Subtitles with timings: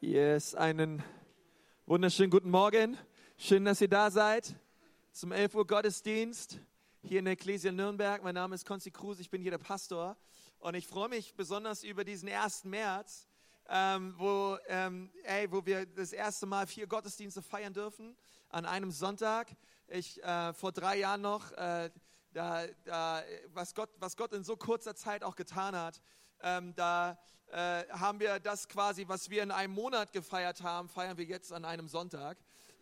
[0.00, 1.02] Yes, einen
[1.86, 2.98] wunderschönen guten Morgen.
[3.38, 4.54] Schön, dass ihr da seid
[5.10, 6.60] zum 11 Uhr Gottesdienst
[7.00, 8.22] hier in der Ecclesia Nürnberg.
[8.22, 10.18] Mein Name ist Konzi Kruse, ich bin hier der Pastor
[10.58, 12.64] und ich freue mich besonders über diesen 1.
[12.64, 13.26] März,
[13.70, 18.18] ähm, wo, ähm, ey, wo wir das erste Mal vier Gottesdienste feiern dürfen
[18.50, 19.48] an einem Sonntag.
[19.88, 21.90] Ich äh, vor drei Jahren noch, äh,
[22.34, 23.22] da, da,
[23.54, 26.02] was, Gott, was Gott in so kurzer Zeit auch getan hat,
[26.42, 27.18] ähm, da
[27.52, 31.52] äh, haben wir das quasi, was wir in einem Monat gefeiert haben, feiern wir jetzt
[31.52, 32.36] an einem Sonntag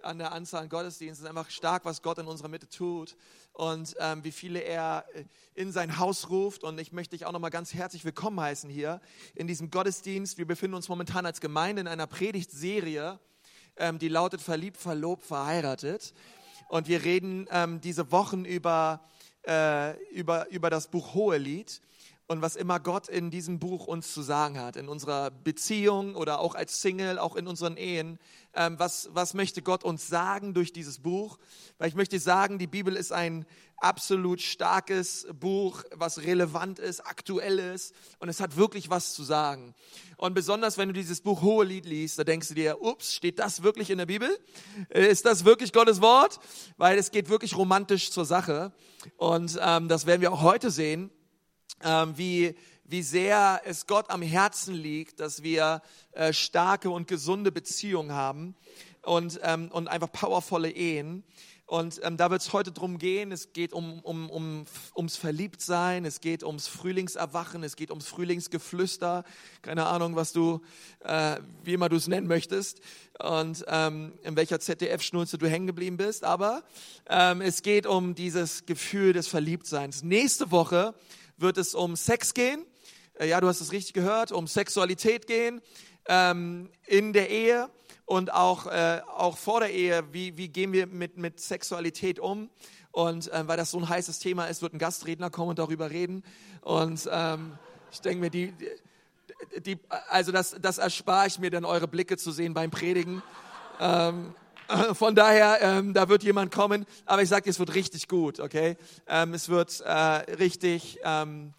[0.05, 1.27] an der Anzahl an Gottesdiensten.
[1.27, 3.17] Es ist einfach stark, was Gott in unserer Mitte tut
[3.53, 6.63] und ähm, wie viele er äh, in sein Haus ruft.
[6.63, 9.01] Und ich möchte dich auch nochmal ganz herzlich willkommen heißen hier
[9.35, 10.39] in diesem Gottesdienst.
[10.39, 13.19] Wir befinden uns momentan als Gemeinde in einer Predigtserie,
[13.77, 16.15] ähm, die lautet Verliebt, Verlobt, Verheiratet.
[16.69, 19.01] Und wir reden ähm, diese Wochen über,
[19.47, 21.81] äh, über, über das Buch Hohelied
[22.27, 26.41] und was immer Gott in diesem Buch uns zu sagen hat, in unserer Beziehung oder
[26.41, 28.19] auch als Single, auch in unseren Ehen.
[28.55, 31.39] Ähm, was, was möchte Gott uns sagen durch dieses Buch?
[31.77, 33.45] Weil ich möchte sagen, die Bibel ist ein
[33.77, 39.75] absolut starkes Buch, was relevant ist, aktuell ist und es hat wirklich was zu sagen.
[40.17, 43.63] Und besonders, wenn du dieses Buch Hohelied liest, da denkst du dir, ups, steht das
[43.63, 44.31] wirklich in der Bibel?
[44.89, 46.39] Ist das wirklich Gottes Wort?
[46.79, 48.73] Weil es geht wirklich romantisch zur Sache
[49.19, 51.11] und ähm, das werden wir auch heute sehen
[52.15, 58.13] wie, wie sehr es Gott am Herzen liegt, dass wir äh, starke und gesunde Beziehungen
[58.13, 58.55] haben
[59.03, 61.25] und, ähm, und einfach powervolle Ehen.
[61.67, 63.33] Und ähm, da wird es heute drum gehen.
[63.33, 69.25] Es geht um, um, um, ums Verliebtsein, es geht ums Frühlingserwachen, es geht ums Frühlingsgeflüster.
[69.63, 70.61] Keine Ahnung, was du,
[71.01, 72.81] äh, wie immer du es nennen möchtest
[73.19, 76.23] und ähm, in welcher ZDF-Schnulze du hängen geblieben bist.
[76.23, 76.65] Aber
[77.09, 80.03] ähm, es geht um dieses Gefühl des Verliebtseins.
[80.03, 80.95] Nächste Woche
[81.37, 82.65] wird es um Sex gehen.
[83.15, 85.61] Äh, ja, du hast es richtig gehört, um Sexualität gehen
[86.07, 87.71] ähm, in der Ehe
[88.07, 90.05] und auch, äh, auch vor der Ehe.
[90.13, 92.51] Wie, wie gehen wir mit, mit Sexualität um?
[92.91, 95.91] Und äh, weil das so ein heißes Thema ist, wird ein Gastredner kommen und darüber
[95.91, 96.23] reden.
[96.61, 97.59] Und ähm,
[97.91, 98.53] ich denke mir, die,
[99.65, 99.79] die,
[100.09, 103.23] also das, das erspare ich mir dann, eure Blicke zu sehen beim Predigen.
[103.81, 104.35] Ähm,
[104.95, 108.41] von daher, ähm, da wird jemand kommen, aber ich sage dir, es wird richtig gut,
[108.41, 108.77] okay?
[109.07, 111.55] Ähm, es wird äh, richtig ähm,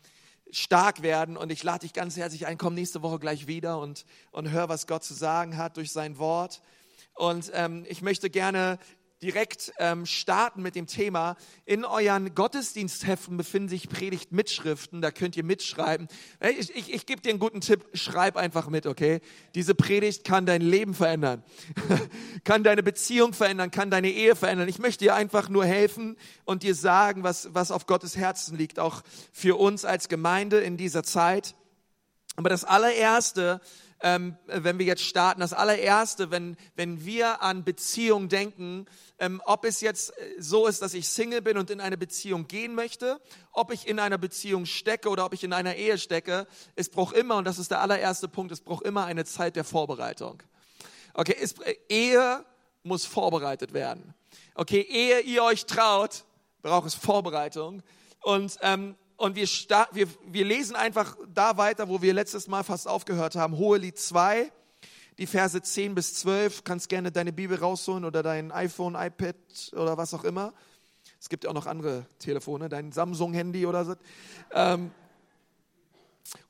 [0.52, 4.06] stark werden und ich lade dich ganz herzlich ein, komm nächste Woche gleich wieder und,
[4.32, 6.62] und hör, was Gott zu sagen hat durch sein Wort.
[7.14, 8.78] Und ähm, ich möchte gerne
[9.22, 11.36] direkt ähm, starten mit dem Thema.
[11.66, 16.08] In euren Gottesdienstheften befinden sich Predigtmitschriften, da könnt ihr mitschreiben.
[16.42, 19.22] Ich, ich, ich gebe dir einen guten Tipp, schreib einfach mit, okay?
[19.56, 21.44] Diese Predigt kann dein Leben verändern,
[22.44, 24.68] kann deine Beziehung verändern, kann deine Ehe verändern.
[24.68, 28.80] Ich möchte dir einfach nur helfen und dir sagen, was, was auf Gottes Herzen liegt,
[28.80, 29.02] auch
[29.32, 31.56] für uns als Gemeinde in dieser Zeit.
[32.36, 33.62] Aber das allererste,
[34.06, 38.86] ähm, wenn wir jetzt starten, das allererste, wenn, wenn wir an Beziehung denken,
[39.18, 42.48] ähm, ob es jetzt äh, so ist, dass ich Single bin und in eine Beziehung
[42.48, 43.20] gehen möchte,
[43.52, 46.46] ob ich in einer Beziehung stecke oder ob ich in einer Ehe stecke,
[46.76, 49.64] es braucht immer, und das ist der allererste Punkt, es braucht immer eine Zeit der
[49.64, 50.44] Vorbereitung.
[51.16, 52.46] Okay, es, äh, Ehe
[52.84, 54.14] muss vorbereitet werden.
[54.54, 56.26] Okay, ehe ihr euch traut,
[56.62, 57.82] braucht es Vorbereitung.
[58.22, 59.48] Und ähm, und wir,
[59.92, 63.58] wir, wir lesen einfach da weiter, wo wir letztes Mal fast aufgehört haben.
[63.58, 64.52] Hohelied 2,
[65.18, 66.64] die Verse 10 bis 12.
[66.64, 69.36] Kannst gerne deine Bibel rausholen oder dein iPhone, iPad
[69.74, 70.54] oder was auch immer.
[71.20, 73.96] Es gibt auch noch andere Telefone, dein Samsung-Handy oder so.
[74.52, 74.92] Ähm,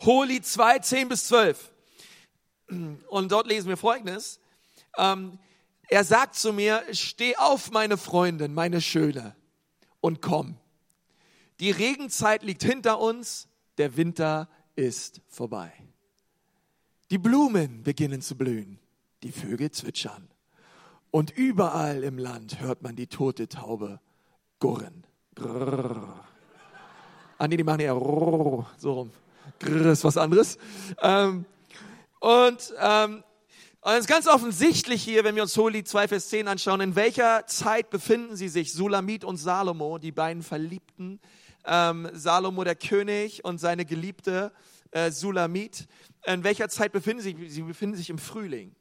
[0.03, 1.71] Hohelied 2, 10 bis 12.
[3.07, 4.39] Und dort lesen wir Folgendes.
[4.97, 5.37] Ähm,
[5.87, 9.35] er sagt zu mir, steh auf, meine Freundin, meine Schöne,
[10.01, 10.57] und komm.
[11.59, 15.71] Die Regenzeit liegt hinter uns, der Winter ist vorbei.
[17.11, 18.79] Die Blumen beginnen zu blühen,
[19.23, 20.27] die Vögel zwitschern.
[21.11, 24.01] Und überall im Land hört man die tote Taube
[24.59, 25.05] gurren.
[25.35, 26.25] Grrr.
[27.37, 27.93] Ah, nee, die machen eher
[28.77, 29.11] so rum.
[29.59, 30.57] Grrr ist was anderes.
[31.01, 31.45] Ähm,
[32.19, 33.23] und ähm,
[33.81, 37.45] es ist ganz offensichtlich hier, wenn wir uns Holi 2, Vers 10 anschauen, in welcher
[37.45, 41.19] Zeit befinden sie sich, Sulamit und Salomo, die beiden Verliebten,
[41.65, 44.51] ähm, Salomo der König und seine Geliebte
[44.91, 45.87] äh, Sulamit.
[46.25, 47.53] In welcher Zeit befinden sie sich?
[47.53, 48.75] Sie befinden sich im Frühling.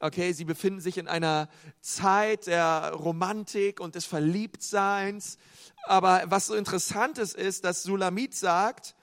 [0.00, 1.48] Okay, sie befinden sich in einer
[1.80, 5.38] Zeit der Romantik und des Verliebtseins.
[5.84, 8.96] Aber was so interessant ist, ist, dass Sulamit sagt,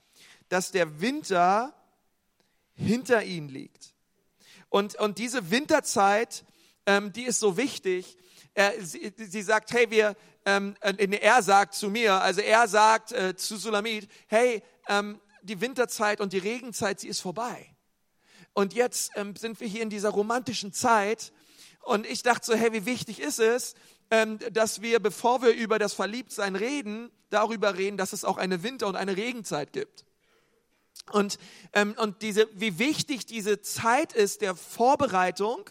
[0.50, 1.74] dass der Winter
[2.74, 3.94] hinter ihnen liegt.
[4.68, 6.44] Und, und diese Winterzeit,
[6.86, 8.18] ähm, die ist so wichtig.
[8.54, 10.16] Er, sie, sie sagt, hey, wir,
[10.82, 16.22] ähm, er sagt zu mir, also er sagt äh, zu Sulamit, hey, ähm, die Winterzeit
[16.22, 17.76] und die Regenzeit, sie ist vorbei.
[18.54, 21.32] und jetzt ähm, sind wir hier in dieser romantischen Zeit.
[21.82, 23.76] Und ich dachte so, hey, wie wichtig ist es,
[24.12, 28.64] ähm, dass wir, bevor wir über das Verliebtsein reden, darüber reden, dass es auch eine
[28.64, 30.06] Winter- und eine Regenzeit gibt.
[31.12, 31.38] Und,
[31.74, 35.70] ähm, und diese, wie wichtig diese Zeit ist der Vorbereitung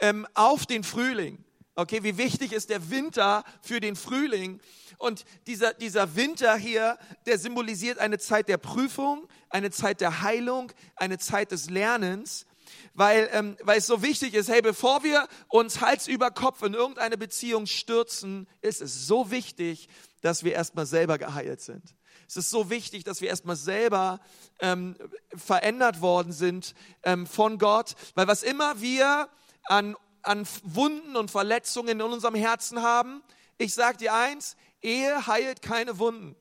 [0.00, 1.44] ähm, auf den Frühling.
[1.78, 4.58] Okay, wie wichtig ist der Winter für den Frühling?
[4.96, 10.72] Und dieser, dieser Winter hier, der symbolisiert eine Zeit der Prüfung, eine Zeit der Heilung,
[10.96, 12.46] eine Zeit des Lernens,
[12.94, 16.74] weil, ähm, weil es so wichtig ist, hey, bevor wir uns Hals über Kopf in
[16.74, 19.88] irgendeine Beziehung stürzen, ist es so wichtig,
[20.20, 21.94] dass wir erstmal selber geheilt sind.
[22.26, 24.18] Es ist so wichtig, dass wir erstmal selber
[24.58, 24.96] ähm,
[25.32, 29.28] verändert worden sind ähm, von Gott, weil was immer wir
[29.68, 29.94] an,
[30.28, 33.22] an Wunden und Verletzungen in unserem Herzen haben,
[33.56, 36.36] ich sage dir eins, Ehe heilt keine Wunden.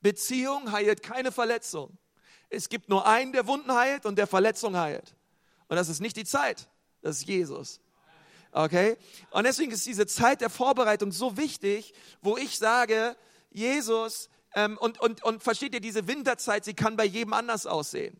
[0.00, 1.98] Beziehung heilt keine Verletzung.
[2.48, 5.14] Es gibt nur einen, der Wunden heilt und der Verletzung heilt.
[5.68, 6.68] Und das ist nicht die Zeit,
[7.02, 7.80] das ist Jesus.
[8.52, 8.96] Okay?
[9.30, 11.92] Und deswegen ist diese Zeit der Vorbereitung so wichtig,
[12.22, 13.16] wo ich sage,
[13.50, 18.18] Jesus, ähm, und, und, und versteht ihr, diese Winterzeit, sie kann bei jedem anders aussehen.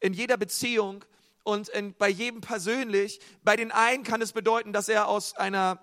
[0.00, 1.04] In jeder Beziehung
[1.44, 3.20] und in, bei jedem persönlich.
[3.44, 5.78] Bei den einen kann es bedeuten, dass er aus einer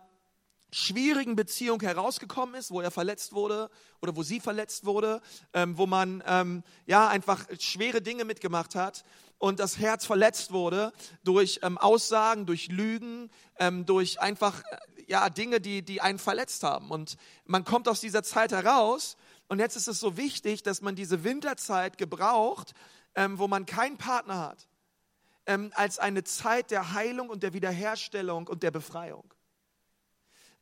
[0.73, 3.69] schwierigen Beziehung herausgekommen ist, wo er verletzt wurde
[4.01, 5.21] oder wo sie verletzt wurde,
[5.53, 9.03] ähm, wo man ähm, ja einfach schwere Dinge mitgemacht hat
[9.37, 10.93] und das Herz verletzt wurde
[11.23, 13.29] durch ähm, Aussagen, durch Lügen,
[13.59, 14.77] ähm, durch einfach äh,
[15.07, 19.17] ja Dinge, die die einen verletzt haben und man kommt aus dieser Zeit heraus
[19.49, 22.71] und jetzt ist es so wichtig, dass man diese Winterzeit gebraucht,
[23.15, 24.69] ähm, wo man keinen Partner hat,
[25.45, 29.33] ähm, als eine Zeit der Heilung und der Wiederherstellung und der Befreiung.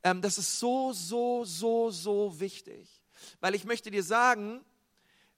[0.04, 3.04] Ähm, das ist so, so, so, so wichtig.
[3.40, 4.64] Weil ich möchte dir sagen,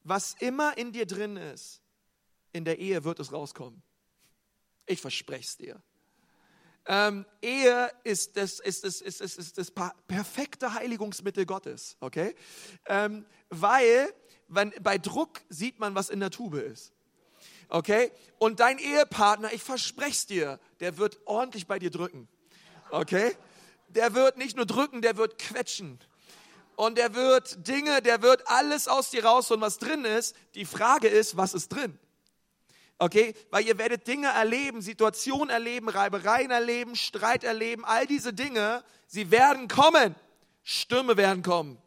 [0.04, 1.82] was immer in dir drin ist,
[2.54, 3.82] in der Ehe wird es rauskommen.
[4.86, 5.82] Ich verspreche es dir.
[6.86, 9.72] Ähm, Ehe ist das, ist, ist, ist, ist, ist das
[10.08, 12.36] perfekte Heiligungsmittel Gottes, okay?
[12.88, 14.14] Ähm, weil
[14.48, 16.92] wenn, bei Druck sieht man, was in der Tube ist.
[17.72, 18.12] Okay?
[18.38, 22.28] Und dein Ehepartner, ich verspreche es dir, der wird ordentlich bei dir drücken.
[22.92, 23.36] Okay?
[23.88, 25.98] Der wird nicht nur drücken, der wird quetschen.
[26.76, 30.36] Und der wird Dinge, der wird alles aus dir rausholen, was drin ist.
[30.54, 31.98] Die Frage ist, was ist drin?
[32.98, 33.34] Okay?
[33.52, 39.32] Weil ihr werdet Dinge erleben, Situationen erleben, Reibereien erleben, Streit erleben, all diese Dinge, sie
[39.32, 40.14] werden kommen.
[40.64, 41.78] Stürme werden kommen.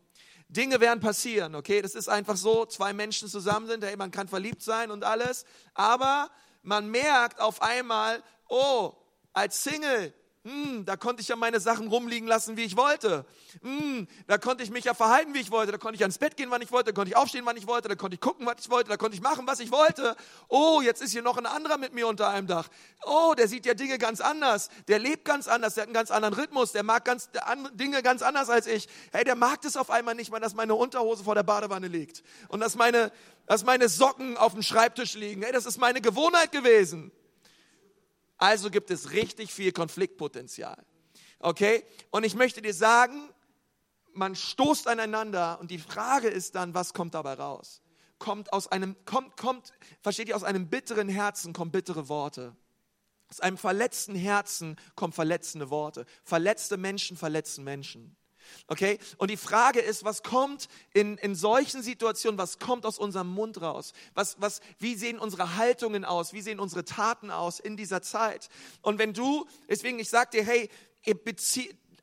[0.55, 1.83] Dinge werden passieren, okay?
[1.83, 5.45] Das ist einfach so, zwei Menschen zusammen sind, hey, man kann verliebt sein und alles,
[5.75, 6.31] aber
[6.63, 8.93] man merkt auf einmal, oh,
[9.33, 13.25] als Single, hm, da konnte ich ja meine Sachen rumliegen lassen, wie ich wollte.
[13.63, 15.73] Hm, da konnte ich mich ja verhalten, wie ich wollte.
[15.73, 16.93] Da konnte ich ans Bett gehen, wann ich wollte.
[16.93, 17.89] Da konnte ich aufstehen, wann ich wollte.
[17.89, 18.91] Da konnte ich gucken, was ich wollte.
[18.91, 20.15] Da konnte ich machen, was ich wollte.
[20.49, 22.69] Oh, jetzt ist hier noch ein anderer mit mir unter einem Dach.
[23.07, 24.69] Oh, der sieht ja Dinge ganz anders.
[24.87, 25.77] Der lebt ganz anders.
[25.77, 26.73] Der hat einen ganz anderen Rhythmus.
[26.73, 27.43] Der mag ganz, der
[27.73, 28.87] Dinge ganz anders als ich.
[29.13, 32.23] Hey, der mag das auf einmal nicht mal, dass meine Unterhose vor der Badewanne liegt.
[32.49, 33.13] Und dass meine,
[33.47, 35.43] dass meine Socken auf dem Schreibtisch liegen.
[35.43, 37.13] Hey, das ist meine Gewohnheit gewesen.
[38.45, 40.85] Also gibt es richtig viel Konfliktpotenzial.
[41.39, 41.83] Okay?
[42.11, 43.31] Und ich möchte dir sagen,
[44.13, 47.81] man stoßt aneinander und die Frage ist dann, was kommt dabei raus?
[48.19, 52.55] Kommt aus einem, kommt, kommt, versteht ihr, aus einem bitteren Herzen kommen bittere Worte.
[53.31, 56.05] Aus einem verletzten Herzen kommen verletzende Worte.
[56.23, 58.15] Verletzte Menschen verletzen Menschen.
[58.67, 58.99] Okay?
[59.19, 63.61] Und die Frage ist, was kommt in, in solchen Situationen, was kommt aus unserem Mund
[63.61, 63.93] raus?
[64.15, 66.33] Was, was, wie sehen unsere Haltungen aus?
[66.33, 68.49] Wie sehen unsere Taten aus in dieser Zeit?
[68.83, 70.71] Und wenn du, deswegen, ich sag dir, hey,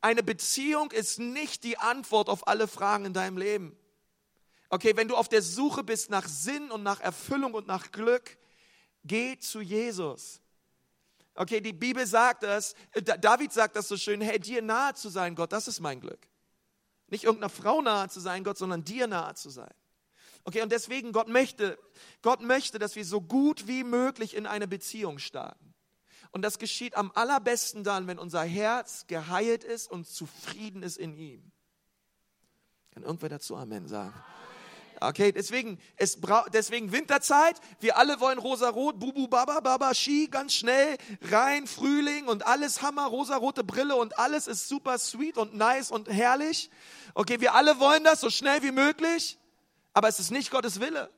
[0.00, 3.76] eine Beziehung ist nicht die Antwort auf alle Fragen in deinem Leben.
[4.68, 8.38] Okay, wenn du auf der Suche bist nach Sinn und nach Erfüllung und nach Glück,
[9.04, 10.40] geh zu Jesus.
[11.34, 12.74] Okay, die Bibel sagt das,
[13.20, 16.28] David sagt das so schön, hey, dir nahe zu sein, Gott, das ist mein Glück.
[17.12, 19.74] Nicht irgendeiner Frau nahe zu sein, Gott, sondern dir nahe zu sein.
[20.44, 21.78] Okay, und deswegen, Gott möchte,
[22.22, 25.74] Gott möchte, dass wir so gut wie möglich in eine Beziehung starten.
[26.30, 31.14] Und das geschieht am allerbesten dann, wenn unser Herz geheilt ist und zufrieden ist in
[31.14, 31.52] ihm.
[32.92, 34.14] Kann irgendwer dazu Amen sagen?
[35.08, 36.18] Okay, deswegen, es
[36.52, 37.60] deswegen Winterzeit.
[37.80, 43.06] Wir alle wollen rosa-rot, bubu, baba, baba, Ski, ganz schnell rein, Frühling und alles Hammer,
[43.06, 46.70] rosa-rote Brille und alles ist super sweet und nice und herrlich.
[47.14, 49.38] Okay, wir alle wollen das so schnell wie möglich,
[49.92, 51.10] aber es ist nicht Gottes Wille.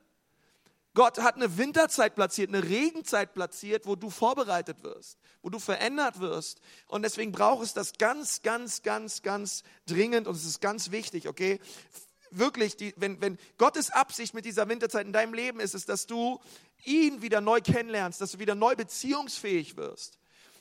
[0.95, 6.21] Gott hat eine Winterzeit platziert, eine Regenzeit platziert, wo du vorbereitet wirst, wo du verändert
[6.21, 6.61] wirst.
[6.87, 11.27] Und deswegen braucht es das ganz, ganz, ganz, ganz dringend und es ist ganz wichtig,
[11.27, 11.59] okay?
[12.31, 16.07] Wirklich, die, wenn, wenn Gottes Absicht mit dieser Winterzeit in deinem Leben ist, ist, dass
[16.07, 16.39] du
[16.83, 20.17] ihn wieder neu kennenlernst, dass du wieder neu beziehungsfähig wirst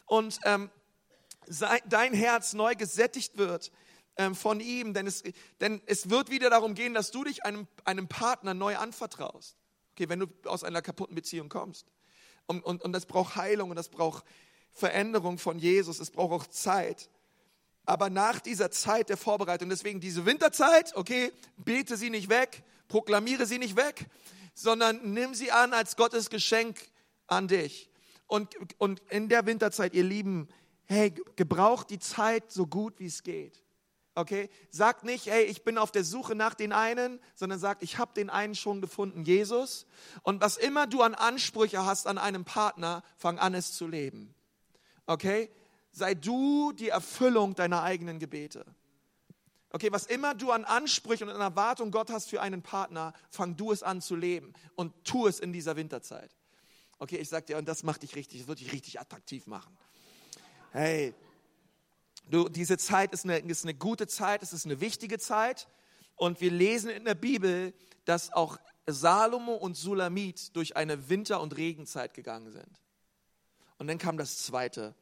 [0.06, 0.70] und ähm,
[1.46, 3.70] sein, dein Herz neu gesättigt wird
[4.16, 5.22] ähm, von ihm, denn es,
[5.60, 9.56] denn es wird wieder darum gehen, dass du dich einem, einem Partner neu anvertraust.
[9.92, 11.86] Okay, wenn du aus einer kaputten Beziehung kommst.
[12.46, 14.24] Und, und, und das braucht Heilung und das braucht
[14.72, 17.08] Veränderung von Jesus, es braucht auch Zeit.
[17.86, 23.46] Aber nach dieser Zeit der Vorbereitung, deswegen diese Winterzeit, okay, bete sie nicht weg, proklamiere
[23.46, 24.06] sie nicht weg,
[24.54, 26.78] sondern nimm sie an als Gottes Geschenk
[27.26, 27.90] an dich.
[28.26, 30.48] Und, und in der Winterzeit, ihr Lieben,
[30.86, 33.62] hey, gebraucht die Zeit so gut wie es geht.
[34.14, 34.48] Okay?
[34.70, 38.14] Sagt nicht, hey, ich bin auf der Suche nach den einen, sondern sagt, ich habe
[38.14, 39.86] den einen schon gefunden, Jesus.
[40.22, 44.34] Und was immer du an Ansprüche hast an einem Partner, fang an es zu leben.
[45.06, 45.50] Okay?
[45.94, 48.66] Sei du die Erfüllung deiner eigenen Gebete.
[49.70, 53.56] Okay, was immer du an Ansprüchen und an Erwartungen Gott hast für einen Partner, fang
[53.56, 56.34] du es an zu leben und tu es in dieser Winterzeit.
[56.98, 59.76] Okay, ich sag dir, und das macht dich richtig, das wird dich richtig attraktiv machen.
[60.72, 61.14] Hey,
[62.28, 65.68] du, diese Zeit ist eine, ist eine gute Zeit, es ist eine wichtige Zeit.
[66.16, 67.72] Und wir lesen in der Bibel,
[68.04, 72.80] dass auch Salomo und Sulamit durch eine Winter- und Regenzeit gegangen sind.
[73.78, 74.96] Und dann kam das Zweite.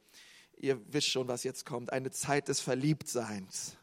[0.57, 1.91] Ihr wisst schon, was jetzt kommt.
[1.91, 3.77] Eine Zeit des Verliebtseins.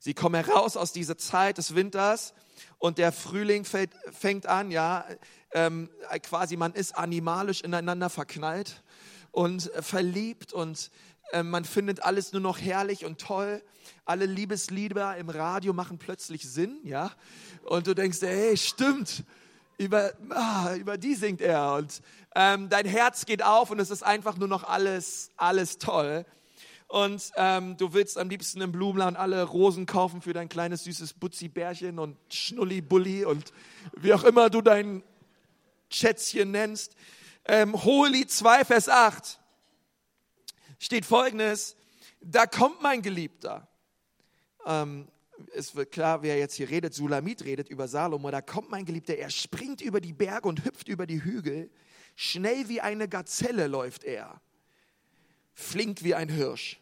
[0.00, 2.32] Sie kommen heraus aus dieser Zeit des Winters
[2.78, 5.04] und der Frühling fällt, fängt an, ja,
[5.52, 5.90] ähm,
[6.22, 8.82] quasi man ist animalisch ineinander verknallt
[9.32, 10.90] und verliebt und
[11.32, 13.62] äh, man findet alles nur noch herrlich und toll.
[14.04, 17.10] Alle Liebeslieder im Radio machen plötzlich Sinn, ja,
[17.62, 19.24] und du denkst, hey, stimmt,
[19.78, 22.02] über, ah, über die singt er und
[22.34, 26.26] ähm, dein Herz geht auf und es ist einfach nur noch alles, alles toll
[26.88, 31.14] und ähm, du willst am liebsten im Blumenladen alle Rosen kaufen für dein kleines süßes
[31.14, 33.52] Butzi-Bärchen und Schnulli-Bulli und
[33.94, 35.02] wie auch immer du dein
[35.90, 36.96] Schätzchen nennst.
[37.44, 39.38] Ähm, Hohelied 2, Vers 8
[40.78, 41.76] steht folgendes,
[42.22, 43.68] da kommt mein Geliebter.
[44.64, 45.08] Ähm,
[45.54, 49.16] es wird klar, wer jetzt hier redet, Sulamit redet über Salomo, da kommt mein Geliebter,
[49.16, 51.70] er springt über die Berge und hüpft über die Hügel,
[52.16, 54.40] schnell wie eine Gazelle läuft er
[55.58, 56.80] flink wie ein Hirsch.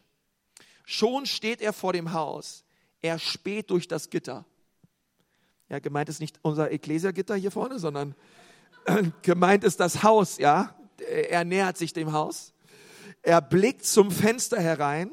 [0.85, 2.63] Schon steht er vor dem Haus.
[3.01, 4.45] Er späht durch das Gitter.
[5.67, 8.15] Ja, gemeint ist nicht unser Ecclesia-Gitter hier vorne, sondern
[9.23, 10.75] gemeint ist das Haus, ja.
[10.99, 12.53] Er nähert sich dem Haus.
[13.23, 15.11] Er blickt zum Fenster herein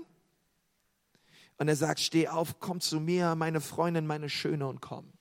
[1.59, 5.13] und er sagt, steh auf, komm zu mir, meine Freundin, meine Schöne und komm.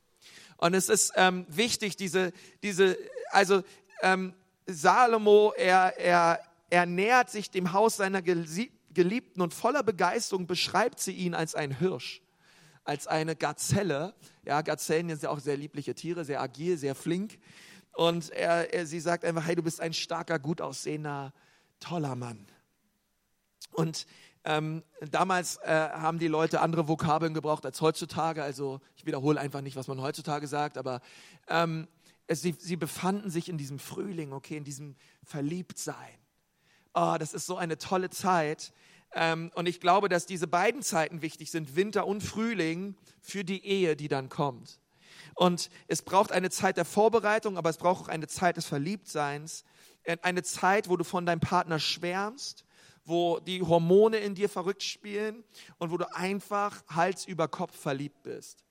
[0.57, 2.31] Und es ist ähm, wichtig, diese,
[2.63, 2.97] diese,
[3.31, 3.63] also
[4.01, 4.33] ähm,
[4.65, 11.11] Salomo, er, er, er nähert sich dem Haus seiner Geliebten und voller Begeisterung beschreibt sie
[11.11, 12.21] ihn als ein Hirsch,
[12.83, 14.13] als eine Gazelle.
[14.45, 17.39] Ja, Gazellen sind ja auch sehr liebliche Tiere, sehr agil, sehr flink.
[17.93, 21.33] Und er, er, sie sagt einfach, hey, du bist ein starker, gut aussehender,
[21.79, 22.47] toller Mann.
[23.71, 24.07] Und
[24.45, 28.43] ähm, damals äh, haben die Leute andere Vokabeln gebraucht als heutzutage.
[28.43, 31.01] Also ich wiederhole einfach nicht, was man heutzutage sagt, aber
[31.47, 31.87] ähm,
[32.27, 36.23] es, sie, sie befanden sich in diesem Frühling, okay, in diesem Verliebtsein
[36.93, 38.71] oh, das ist so eine tolle Zeit.
[39.13, 43.65] Ähm, und ich glaube, dass diese beiden Zeiten wichtig sind, Winter und Frühling, für die
[43.65, 44.79] Ehe, die dann kommt.
[45.35, 49.63] Und es braucht eine Zeit der Vorbereitung, aber es braucht auch eine Zeit des Verliebtseins.
[50.03, 52.65] Äh, eine Zeit, wo du von deinem Partner schwärmst,
[53.05, 55.43] wo die Hormone in dir verrückt spielen
[55.77, 58.63] und wo du einfach Hals über Kopf verliebt bist.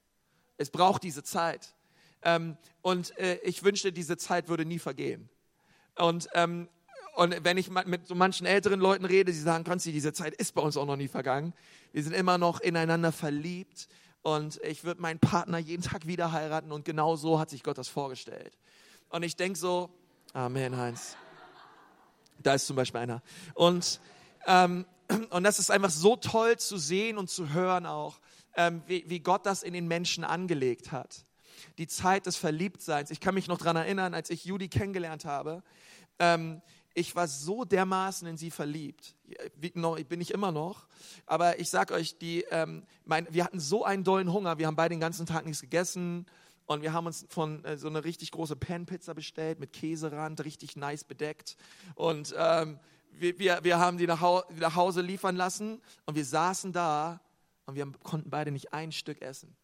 [0.57, 1.75] Es braucht diese Zeit.
[2.23, 5.29] Ähm, und äh, ich wünschte, diese Zeit würde nie vergehen.
[5.97, 6.69] Und ähm,
[7.15, 10.55] und wenn ich mit so manchen älteren Leuten rede, sie sagen, Konzi, diese Zeit ist
[10.55, 11.53] bei uns auch noch nie vergangen.
[11.93, 13.87] Wir sind immer noch ineinander verliebt
[14.23, 17.77] und ich würde meinen Partner jeden Tag wieder heiraten und genau so hat sich Gott
[17.77, 18.57] das vorgestellt.
[19.11, 19.91] Und ich denke so,
[20.33, 21.17] Amen, Heinz.
[22.43, 23.23] Da ist zum Beispiel einer.
[23.53, 24.01] Und,
[25.31, 28.21] und das ist einfach so toll zu sehen und zu hören auch,
[28.57, 31.25] ähm, wie, Gott das in den Menschen angelegt hat.
[31.79, 33.11] Die Zeit des Verliebtseins.
[33.11, 35.63] Ich kann mich noch daran erinnern, als ich Judy kennengelernt habe.
[36.19, 36.61] Ähm,
[36.95, 39.15] ich war so dermaßen in sie verliebt.
[39.57, 40.87] Bin ich immer noch.
[41.25, 44.59] Aber ich sag euch, die, ähm, wir hatten so einen dollen Hunger.
[44.59, 46.27] Wir haben beide den ganzen Tag nichts gegessen.
[46.67, 50.77] Und wir haben uns von äh, so eine richtig große Pan-Pizza bestellt mit Käserand, richtig
[50.77, 51.57] nice bedeckt.
[51.95, 52.79] Und ähm,
[53.13, 55.81] wir, wir, wir haben die nach, Hause, nach Hause liefern lassen.
[56.07, 57.21] Und wir saßen da
[57.67, 59.57] und wir konnten beide nicht ein Stück essen.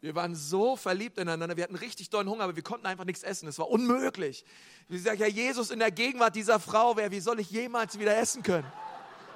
[0.00, 3.22] Wir waren so verliebt ineinander, wir hatten richtig dollen Hunger, aber wir konnten einfach nichts
[3.22, 3.46] essen.
[3.46, 4.44] Es war unmöglich.
[4.88, 8.16] Wie gesagt, ja, Jesus in der Gegenwart dieser Frau wäre, wie soll ich jemals wieder
[8.16, 8.66] essen können?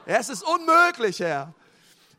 [0.07, 1.55] Es ist unmöglich, Herr.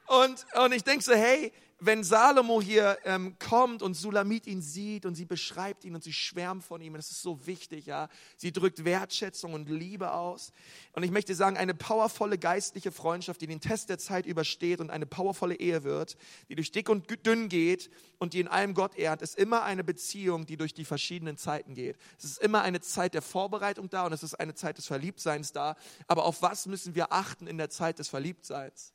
[0.06, 5.06] Und, und ich denke so, hey, wenn Salomo hier ähm, kommt und Sulamit ihn sieht
[5.06, 8.10] und sie beschreibt ihn und sie schwärmt von ihm, das ist so wichtig, ja.
[8.36, 10.52] Sie drückt Wertschätzung und Liebe aus.
[10.94, 14.90] Und ich möchte sagen, eine powervolle geistliche Freundschaft, die den Test der Zeit übersteht und
[14.90, 16.18] eine powervolle Ehe wird,
[16.50, 19.84] die durch dick und dünn geht und die in allem Gott ehrt, ist immer eine
[19.84, 21.98] Beziehung, die durch die verschiedenen Zeiten geht.
[22.18, 25.52] Es ist immer eine Zeit der Vorbereitung da und es ist eine Zeit des Verliebtseins
[25.52, 25.76] da.
[26.08, 28.94] Aber auf was müssen wir achten in der Zeit des Verliebtseins?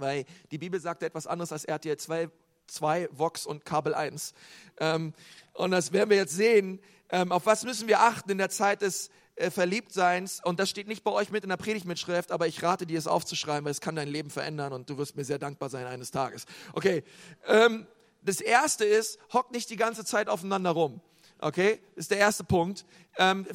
[0.00, 2.30] Weil die Bibel sagt etwas anderes als RTL 2,
[2.66, 4.34] 2 Vox und Kabel 1.
[4.78, 5.14] Ähm,
[5.54, 6.80] und das werden wir jetzt sehen.
[7.10, 10.40] Ähm, auf was müssen wir achten in der Zeit des äh, Verliebtseins?
[10.44, 13.06] Und das steht nicht bei euch mit in der Predigtmitschrift, aber ich rate dir, es
[13.06, 16.10] aufzuschreiben, weil es kann dein Leben verändern und du wirst mir sehr dankbar sein eines
[16.10, 16.44] Tages.
[16.72, 17.02] Okay.
[17.46, 17.86] Ähm,
[18.22, 21.00] das erste ist, hock nicht die ganze Zeit aufeinander rum.
[21.38, 21.80] Okay?
[21.94, 22.84] Das ist der erste Punkt.
[23.16, 23.46] Ähm,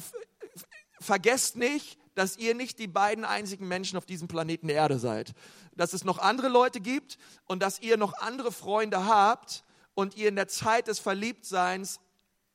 [1.00, 5.34] vergesst nicht, dass ihr nicht die beiden einzigen Menschen auf diesem Planeten Erde seid
[5.76, 10.28] dass es noch andere Leute gibt und dass ihr noch andere Freunde habt und ihr
[10.28, 12.00] in der Zeit des Verliebtseins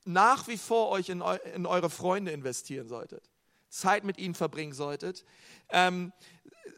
[0.06, 3.30] nach wie vor euch in, eu in eure Freunde investieren solltet,
[3.70, 5.25] Zeit mit ihnen verbringen solltet,
[5.70, 6.12] ähm,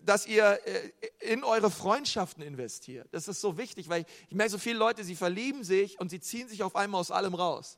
[0.04, 3.08] dass ihr äh, in eure Freundschaften investiert.
[3.12, 6.10] Das ist so wichtig, weil ich, ich merke so viele Leute, sie verlieben sich und
[6.10, 7.78] sie ziehen sich auf einmal aus allem raus.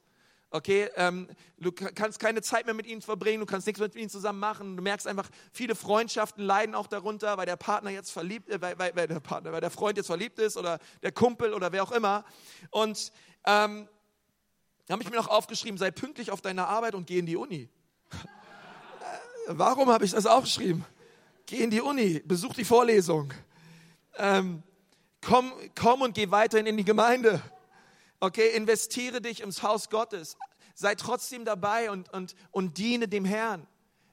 [0.55, 4.11] Okay, ähm, du kannst keine Zeit mehr mit ihnen verbringen, du kannst nichts mit ihnen
[4.11, 4.77] zusammen machen.
[4.77, 8.77] Du merkst einfach, viele Freundschaften leiden auch darunter, weil der Partner jetzt verliebt, äh, weil,
[8.77, 11.81] weil, weil, der Partner, weil der Freund jetzt verliebt ist oder der Kumpel oder wer
[11.81, 12.23] auch immer.
[12.69, 13.11] Und
[13.47, 13.89] ähm,
[14.91, 17.67] habe ich mir noch aufgeschrieben, sei pünktlich auf deine Arbeit und geh in die Uni.
[19.47, 20.85] Warum habe ich das aufgeschrieben?
[21.47, 23.33] Geh in die Uni, besuch die Vorlesung.
[24.19, 24.61] Ähm,
[25.19, 27.41] komm, komm und geh weiterhin in die Gemeinde.
[28.23, 30.37] Okay, investiere dich ins Haus Gottes.
[30.75, 33.67] Sei trotzdem dabei und, und, und diene dem Herrn.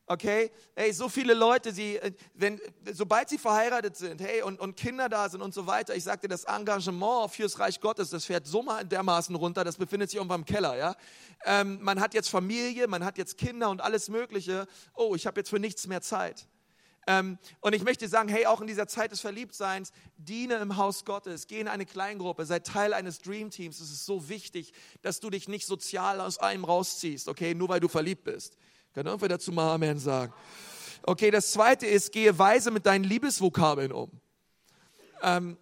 [0.07, 0.51] Okay?
[0.75, 2.61] Hey, so viele Leute, sie, äh, wenn,
[2.93, 6.27] sobald sie verheiratet sind, hey, und, und Kinder da sind und so weiter, ich sagte,
[6.27, 10.45] das Engagement fürs Reich Gottes, das fährt so dermaßen runter, das befindet sich irgendwann im
[10.45, 10.97] Keller, ja?
[11.45, 14.67] Ähm, man hat jetzt Familie, man hat jetzt Kinder und alles Mögliche.
[14.97, 16.49] Oh, ich habe jetzt für nichts mehr Zeit.
[17.11, 21.05] Ähm, und ich möchte sagen, hey, auch in dieser Zeit des Verliebtseins, diene im Haus
[21.05, 23.81] Gottes, geh in eine Kleingruppe, sei Teil eines Dream Teams.
[23.81, 27.81] Es ist so wichtig, dass du dich nicht sozial aus allem rausziehst, okay, nur weil
[27.81, 28.57] du verliebt bist.
[28.95, 30.33] Kann irgendwer dazu mal Amen sagen?
[31.03, 34.13] Okay, das zweite ist, gehe weise mit deinen Liebesvokabeln um.
[35.21, 35.57] Ähm,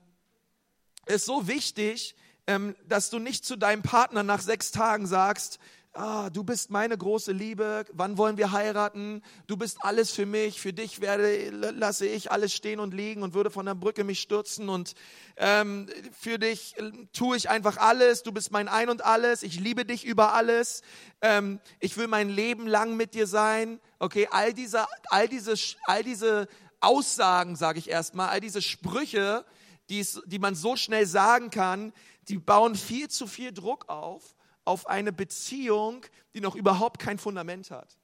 [1.06, 2.14] ist so wichtig,
[2.46, 5.58] ähm, dass du nicht zu deinem Partner nach sechs Tagen sagst,
[5.92, 9.22] ah, du bist meine große Liebe, wann wollen wir heiraten?
[9.46, 13.34] Du bist alles für mich, für dich werde, lasse ich alles stehen und liegen und
[13.34, 14.68] würde von der Brücke mich stürzen.
[14.68, 14.94] Und
[15.36, 19.58] ähm, für dich äh, tue ich einfach alles, du bist mein Ein und alles, ich
[19.58, 20.82] liebe dich über alles,
[21.20, 23.80] ähm, ich will mein Leben lang mit dir sein.
[23.98, 26.48] Okay, all diese, all diese, all diese
[26.80, 29.44] Aussagen, sage ich erstmal, all diese Sprüche,
[29.88, 31.92] die, die man so schnell sagen kann,
[32.28, 34.34] die bauen viel zu viel Druck auf
[34.68, 36.04] auf eine Beziehung,
[36.34, 37.96] die noch überhaupt kein Fundament hat.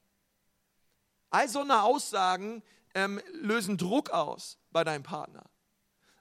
[1.29, 2.63] All so eine Aussagen
[2.95, 5.43] ähm, lösen Druck aus bei deinem Partner.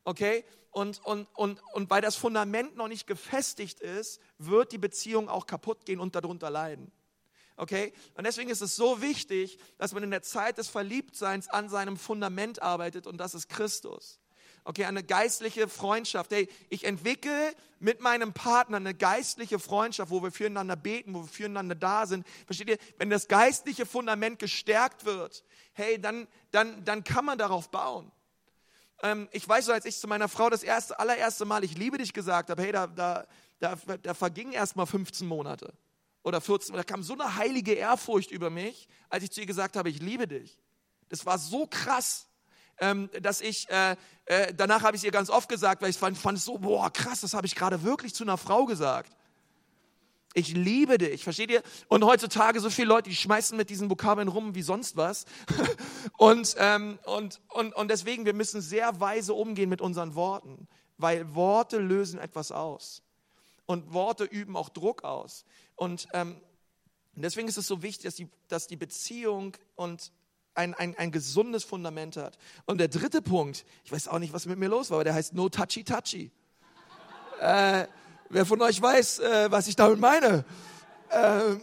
[0.05, 0.45] Okay?
[0.71, 5.47] Und, und, und, und weil das Fundament noch nicht gefestigt ist, wird die Beziehung auch
[5.47, 6.93] kaputt gehen und darunter leiden.
[7.57, 7.95] Okay?
[8.15, 11.97] Und deswegen ist es so wichtig, dass man in der Zeit des Verliebtseins an seinem
[11.97, 14.21] Fundament arbeitet und das ist Christus
[14.65, 16.33] okay, eine geistliche Freundschaft.
[16.33, 21.29] Hey, ich entwickle mit meinem Partner eine geistliche Freundschaft, wo wir füreinander beten, wo wir
[21.29, 22.27] füreinander da sind.
[22.47, 22.79] Versteht ihr?
[22.97, 28.11] Wenn das geistliche Fundament gestärkt wird, hey, dann, dann, dann kann man darauf bauen.
[29.03, 31.99] Ähm, ich weiß so, als ich zu meiner Frau das erste, allererste Mal, ich liebe
[31.99, 33.27] dich gesagt habe, hey, da, da,
[33.61, 35.75] da, da vergingen erst mal 15 Monate
[36.23, 36.75] oder 14.
[36.75, 40.01] Da kam so eine heilige Ehrfurcht über mich, als ich zu ihr gesagt habe, ich
[40.01, 40.59] liebe dich.
[41.11, 42.29] Das war so krass
[42.79, 45.99] ähm, dass ich, äh, äh, danach habe ich es ihr ganz oft gesagt, weil ich
[45.99, 49.17] fand, fand es so, boah, krass, das habe ich gerade wirklich zu einer Frau gesagt.
[50.37, 51.63] Ich liebe dich, versteht ihr?
[51.87, 55.27] Und heutzutage so viele Leute, die schmeißen mit diesen Vokabeln rum wie sonst was.
[56.19, 60.67] und, ähm, und, und, und deswegen, wir müssen sehr weise umgehen mit unseren Worten,
[60.99, 63.03] weil Worte lösen etwas aus.
[63.67, 65.45] Und Worte üben auch Druck aus.
[65.77, 66.41] Und ähm,
[67.15, 70.11] deswegen ist es so wichtig, dass die, dass die Beziehung und
[70.55, 72.39] ein, ein, ein gesundes Fundament hat.
[72.67, 75.15] Und der dritte Punkt, ich weiß auch nicht, was mit mir los war, aber der
[75.15, 76.31] heißt No Touchy Touchy.
[77.41, 77.87] äh,
[78.29, 80.45] wer von euch weiß, äh, was ich damit meine?
[81.11, 81.57] Äh,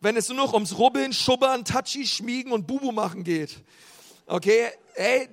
[0.00, 3.62] wenn es nur noch ums Rubbeln, Schubbern, Touchy, Schmiegen und Bubu machen geht.
[4.26, 5.28] Okay, hey,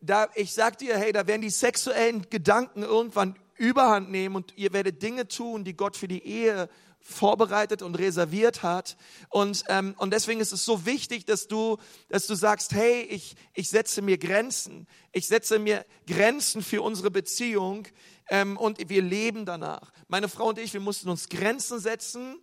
[0.00, 4.72] da, ich sag dir, hey, da werden die sexuellen Gedanken irgendwann Überhand nehmen und ihr
[4.72, 6.68] werdet Dinge tun, die Gott für die Ehe
[7.02, 8.96] vorbereitet und reserviert hat.
[9.28, 13.34] Und, ähm, und deswegen ist es so wichtig, dass du, dass du sagst, hey, ich,
[13.54, 14.86] ich setze mir Grenzen.
[15.12, 17.86] Ich setze mir Grenzen für unsere Beziehung
[18.28, 19.92] ähm, und wir leben danach.
[20.08, 22.40] Meine Frau und ich, wir mussten uns Grenzen setzen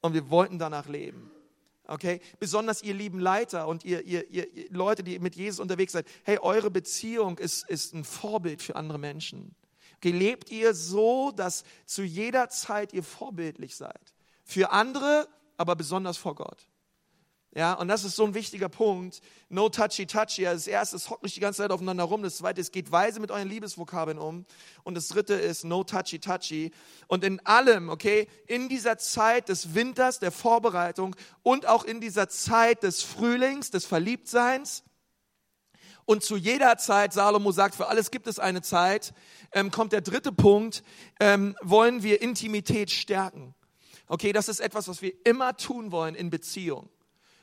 [0.00, 1.30] und wir wollten danach leben.
[1.86, 2.20] Okay?
[2.38, 6.06] Besonders ihr lieben Leiter und ihr, ihr, ihr Leute, die mit Jesus unterwegs seid.
[6.22, 9.56] Hey, eure Beziehung ist, ist ein Vorbild für andere Menschen.
[10.00, 14.14] Okay, lebt ihr so, dass zu jeder Zeit ihr vorbildlich seid.
[14.44, 16.70] Für andere, aber besonders vor Gott.
[17.54, 19.20] Ja, und das ist so ein wichtiger Punkt.
[19.50, 20.44] No touchy touchy.
[20.44, 22.22] Das erste ist, hockt nicht die ganze Zeit aufeinander rum.
[22.22, 24.46] Das zweite ist, geht weise mit euren Liebesvokabeln um.
[24.84, 26.70] Und das dritte ist, no touchy touchy.
[27.06, 32.30] Und in allem, okay, in dieser Zeit des Winters, der Vorbereitung und auch in dieser
[32.30, 34.82] Zeit des Frühlings, des Verliebtseins
[36.10, 39.14] und zu jeder Zeit, Salomo sagt, für alles gibt es eine Zeit,
[39.52, 40.82] ähm, kommt der dritte Punkt,
[41.20, 43.54] ähm, wollen wir Intimität stärken.
[44.08, 46.90] Okay, das ist etwas, was wir immer tun wollen in Beziehung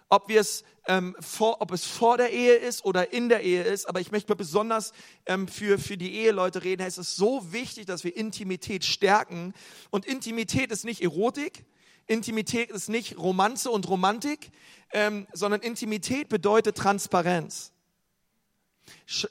[0.10, 3.64] ob, wir es, ähm, vor, ob es vor der Ehe ist oder in der Ehe
[3.64, 3.90] ist.
[3.90, 4.94] Aber ich möchte besonders
[5.26, 6.86] ähm, für, für die Eheleute reden.
[6.86, 9.54] Es ist so wichtig, dass wir Intimität stärken.
[9.90, 11.66] Und Intimität ist nicht Erotik.
[12.06, 14.50] Intimität ist nicht Romanze und Romantik,
[14.94, 17.74] ähm, sondern Intimität bedeutet Transparenz.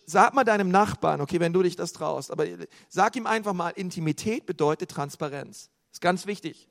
[0.06, 2.46] Sag mal deinem Nachbarn, okay, wenn du dich das traust, aber
[2.88, 5.70] sag ihm einfach mal, Intimität bedeutet Transparenz.
[5.92, 6.68] ist ganz wichtig.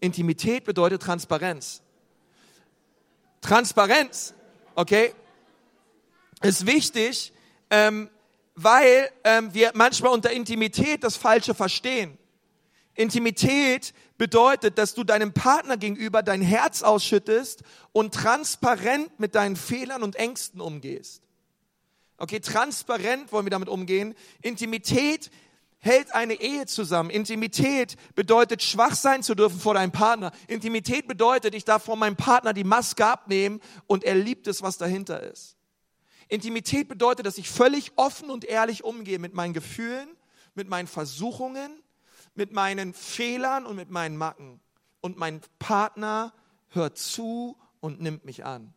[0.00, 1.82] Intimität bedeutet Transparenz.
[3.40, 4.34] Transparenz,
[4.74, 5.14] okay,
[6.42, 7.32] ist wichtig,
[7.70, 8.10] ähm,
[8.54, 12.18] weil ähm, wir manchmal unter Intimität das Falsche verstehen.
[12.94, 20.02] Intimität bedeutet, dass du deinem Partner gegenüber dein Herz ausschüttest und transparent mit deinen Fehlern
[20.02, 21.22] und Ängsten umgehst.
[22.16, 24.14] Okay, transparent wollen wir damit umgehen.
[24.42, 25.30] Intimität
[25.78, 27.10] hält eine Ehe zusammen.
[27.10, 30.32] Intimität bedeutet, schwach sein zu dürfen vor deinem Partner.
[30.48, 34.78] Intimität bedeutet, ich darf vor meinem Partner die Maske abnehmen und er liebt es, was
[34.78, 35.56] dahinter ist.
[36.28, 40.08] Intimität bedeutet, dass ich völlig offen und ehrlich umgehe mit meinen Gefühlen,
[40.54, 41.82] mit meinen Versuchungen,
[42.34, 44.60] mit meinen Fehlern und mit meinen Macken.
[45.02, 46.32] Und mein Partner
[46.70, 48.72] hört zu und nimmt mich an.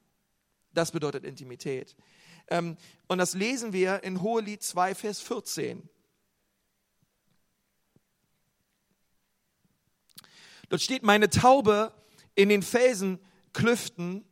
[0.73, 1.95] Das bedeutet Intimität.
[2.49, 5.87] Ähm, und das lesen wir in Hohelied 2, Vers 14.
[10.69, 11.93] Dort steht, meine Taube
[12.35, 14.25] in den Felsenklüften,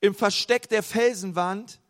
[0.00, 1.80] im Versteck der Felsenwand,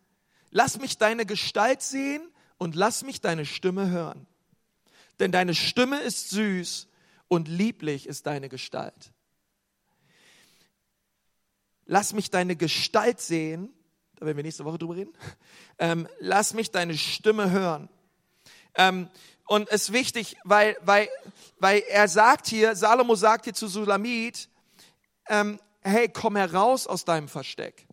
[0.50, 2.22] lass mich deine Gestalt sehen
[2.58, 4.26] und lass mich deine Stimme hören.
[5.20, 6.88] Denn deine Stimme ist süß
[7.28, 9.12] und lieblich ist deine Gestalt.
[11.86, 13.72] Lass mich deine Gestalt sehen,
[14.18, 15.12] da werden wir nächste Woche drüber reden.
[15.80, 17.88] Ähm, lass mich deine Stimme hören.
[18.74, 19.08] Ähm,
[19.46, 21.08] und es ist wichtig, weil, weil,
[21.60, 24.48] weil er sagt hier, Salomo sagt hier zu Sulamit,
[25.28, 27.86] ähm, hey, komm heraus aus deinem Versteck.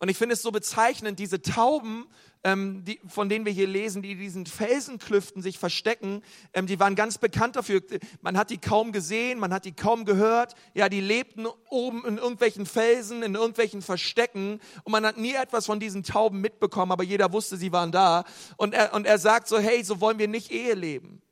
[0.00, 2.06] Und ich finde es so bezeichnend, diese Tauben
[2.44, 6.80] ähm, die, von denen wir hier lesen, die in diesen Felsenklüften sich verstecken, ähm, die
[6.80, 7.82] waren ganz bekannt dafür.
[8.20, 10.54] Man hat die kaum gesehen, man hat die kaum gehört.
[10.74, 15.66] Ja, die lebten oben in irgendwelchen Felsen, in irgendwelchen Verstecken und man hat nie etwas
[15.66, 18.24] von diesen Tauben mitbekommen, aber jeder wusste, sie waren da.
[18.56, 21.22] Und er, und er sagt so, hey, so wollen wir nicht Ehe leben.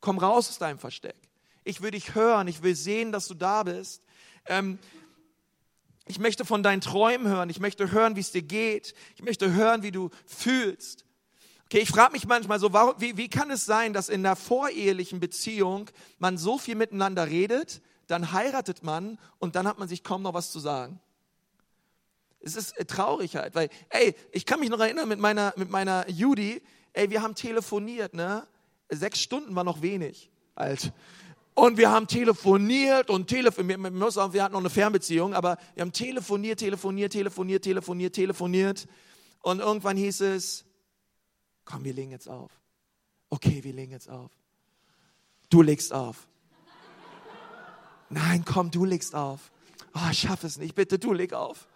[0.00, 1.16] Komm raus aus deinem Versteck.
[1.64, 4.02] Ich will dich hören, ich will sehen, dass du da bist.
[4.46, 4.78] Ähm,
[6.06, 7.48] ich möchte von deinen Träumen hören.
[7.48, 8.94] Ich möchte hören, wie es dir geht.
[9.16, 11.04] Ich möchte hören, wie du fühlst.
[11.64, 14.36] Okay, ich frage mich manchmal so, warum, wie, wie kann es sein, dass in der
[14.36, 20.04] vorehelichen Beziehung man so viel miteinander redet, dann heiratet man und dann hat man sich
[20.04, 21.00] kaum noch was zu sagen?
[22.40, 26.08] Es ist äh, Traurigkeit, weil, ey, ich kann mich noch erinnern mit meiner, mit meiner
[26.10, 26.60] Judy,
[26.92, 28.46] ey, wir haben telefoniert, ne?
[28.90, 30.92] Sechs Stunden war noch wenig alt.
[31.54, 33.80] Und wir haben telefoniert und telefoniert.
[33.80, 38.88] Wir, wir, hatten noch eine Fernbeziehung, aber wir haben telefoniert, telefoniert, telefoniert, telefoniert, telefoniert.
[39.40, 40.64] Und irgendwann hieß es,
[41.64, 42.50] komm, wir legen jetzt auf.
[43.30, 44.30] Okay, wir legen jetzt auf.
[45.48, 46.26] Du legst auf.
[48.08, 49.52] Nein, komm, du legst auf.
[49.94, 50.74] Oh, ich schaffe es nicht.
[50.74, 51.68] Bitte, du leg auf.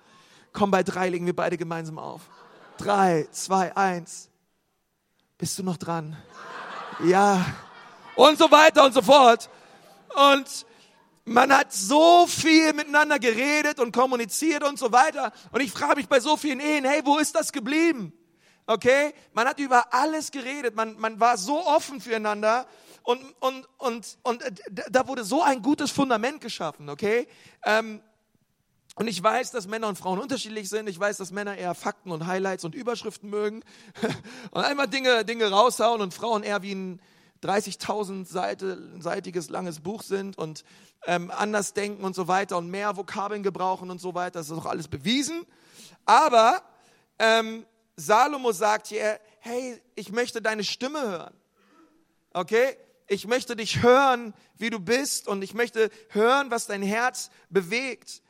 [0.53, 2.23] Komm, bei drei legen wir beide gemeinsam auf.
[2.79, 4.29] Drei, zwei, eins.
[5.37, 6.17] Bist du noch dran?
[7.05, 7.47] Ja.
[8.17, 9.49] Und so weiter und so fort.
[10.15, 10.67] Und
[11.25, 15.33] man hat so viel miteinander geredet und kommuniziert und so weiter.
[15.53, 18.13] Und ich frage mich bei so vielen Ehen, hey, wo ist das geblieben?
[18.67, 19.13] Okay?
[19.33, 20.75] Man hat über alles geredet.
[20.75, 22.67] Man, man war so offen füreinander.
[23.03, 24.43] Und, und, und, und
[24.91, 27.27] da wurde so ein gutes Fundament geschaffen, okay?
[27.65, 28.03] Ähm,
[28.97, 30.89] und ich weiß, dass Männer und Frauen unterschiedlich sind.
[30.89, 33.63] Ich weiß, dass Männer eher Fakten und Highlights und Überschriften mögen
[34.51, 37.01] und einmal Dinge, Dinge raushauen und Frauen eher wie ein,
[37.43, 40.65] 30.000 seitiges langes Buch sind und
[41.07, 44.41] ähm, anders denken und so weiter und mehr Vokabeln gebrauchen und so weiter.
[44.41, 45.45] Das ist doch alles bewiesen.
[46.05, 46.63] Aber
[47.19, 47.65] ähm,
[47.97, 51.35] Salomo sagt hier, hey, ich möchte deine Stimme hören.
[52.33, 52.77] Okay?
[53.07, 58.23] Ich möchte dich hören, wie du bist und ich möchte hören, was dein Herz bewegt.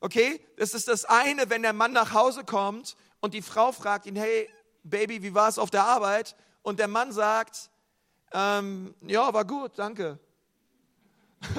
[0.00, 0.44] Okay?
[0.56, 4.16] Das ist das eine, wenn der Mann nach Hause kommt und die Frau fragt ihn,
[4.16, 4.48] hey,
[4.82, 6.36] Baby, wie war es auf der Arbeit?
[6.62, 7.70] Und der Mann sagt,
[8.34, 10.18] ähm, ja, war gut, danke.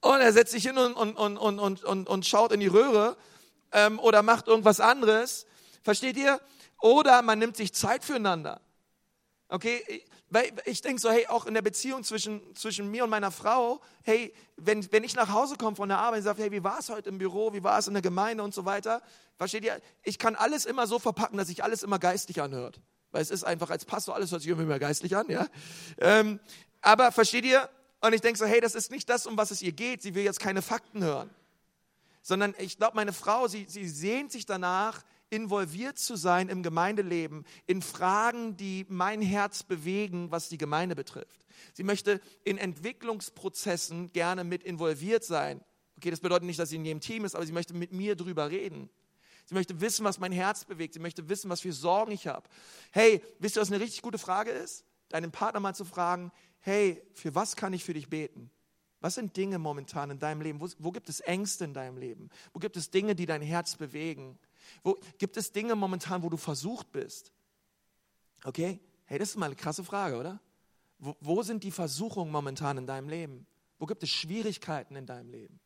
[0.00, 3.16] und er setzt sich hin und, und, und, und, und, und schaut in die Röhre
[3.70, 5.46] ähm, oder macht irgendwas anderes.
[5.84, 6.40] Versteht ihr?
[6.80, 8.60] Oder man nimmt sich Zeit füreinander.
[9.48, 13.30] Okay, weil ich denke so, hey, auch in der Beziehung zwischen, zwischen mir und meiner
[13.30, 16.64] Frau, hey, wenn, wenn ich nach Hause komme von der Arbeit und sage, hey, wie
[16.64, 19.02] war es heute im Büro, wie war es in der Gemeinde und so weiter,
[19.36, 22.80] versteht ihr, ich kann alles immer so verpacken, dass sich alles immer geistlich anhört.
[23.16, 25.46] Weil es ist einfach als Pastor, alles hört sich immer geistlich an, ja.
[25.96, 26.38] Ähm,
[26.82, 27.66] aber versteht ihr,
[28.02, 30.14] und ich denke so, hey, das ist nicht das, um was es ihr geht, sie
[30.14, 31.30] will jetzt keine Fakten hören.
[32.20, 37.46] Sondern ich glaube, meine Frau, sie, sie sehnt sich danach, involviert zu sein im Gemeindeleben,
[37.66, 41.46] in Fragen, die mein Herz bewegen, was die Gemeinde betrifft.
[41.72, 45.64] Sie möchte in Entwicklungsprozessen gerne mit involviert sein.
[45.96, 48.14] Okay, das bedeutet nicht, dass sie in jedem Team ist, aber sie möchte mit mir
[48.14, 48.90] drüber reden.
[49.46, 50.94] Sie möchte wissen, was mein Herz bewegt.
[50.94, 52.48] Sie möchte wissen, was für Sorgen ich habe.
[52.90, 54.84] Hey, wisst ihr, was eine richtig gute Frage ist?
[55.08, 58.50] Deinen Partner mal zu fragen, hey, für was kann ich für dich beten?
[59.00, 60.60] Was sind Dinge momentan in deinem Leben?
[60.60, 62.28] Wo, wo, gibt es Ängste in deinem Leben?
[62.52, 64.36] Wo gibt es Dinge, die dein Herz bewegen?
[64.82, 67.32] Wo gibt es Dinge momentan, wo du versucht bist?
[68.42, 68.80] Okay?
[69.04, 70.40] Hey, das ist mal eine krasse Frage, oder?
[70.98, 73.46] Wo, wo sind die Versuchungen momentan in deinem Leben?
[73.78, 75.60] Wo gibt es Schwierigkeiten in deinem Leben?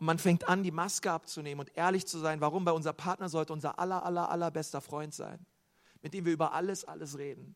[0.00, 2.40] Und man fängt an, die Maske abzunehmen und ehrlich zu sein.
[2.40, 2.64] Warum?
[2.64, 5.44] Weil unser Partner sollte unser aller, aller, allerbester Freund sein,
[6.00, 7.54] mit dem wir über alles, alles reden.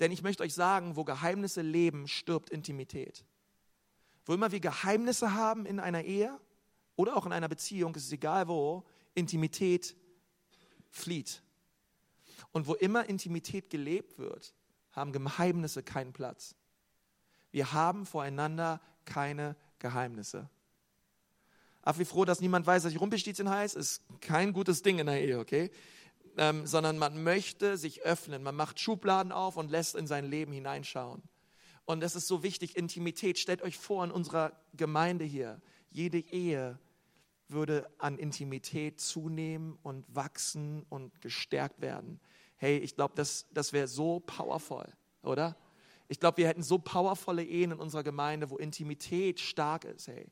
[0.00, 3.26] Denn ich möchte euch sagen, wo Geheimnisse leben, stirbt Intimität.
[4.24, 6.40] Wo immer wir Geheimnisse haben in einer Ehe
[6.96, 9.94] oder auch in einer Beziehung, ist es egal wo, Intimität
[10.88, 11.42] flieht.
[12.50, 14.54] Und wo immer Intimität gelebt wird,
[14.92, 16.54] haben Geheimnisse keinen Platz.
[17.50, 20.48] Wir haben voreinander keine Geheimnisse.
[21.88, 25.06] Ach, wie froh, dass niemand weiß, dass ich Rumpelstilzchen heiße, ist kein gutes Ding in
[25.06, 25.70] der Ehe, okay?
[26.36, 30.50] Ähm, sondern man möchte sich öffnen, man macht Schubladen auf und lässt in sein Leben
[30.52, 31.22] hineinschauen.
[31.84, 33.38] Und das ist so wichtig, Intimität.
[33.38, 36.76] Stellt euch vor, in unserer Gemeinde hier, jede Ehe
[37.46, 42.18] würde an Intimität zunehmen und wachsen und gestärkt werden.
[42.56, 45.56] Hey, ich glaube, das, das wäre so powerful, oder?
[46.08, 50.08] Ich glaube, wir hätten so powervolle Ehen in unserer Gemeinde, wo Intimität stark ist.
[50.08, 50.26] Hey.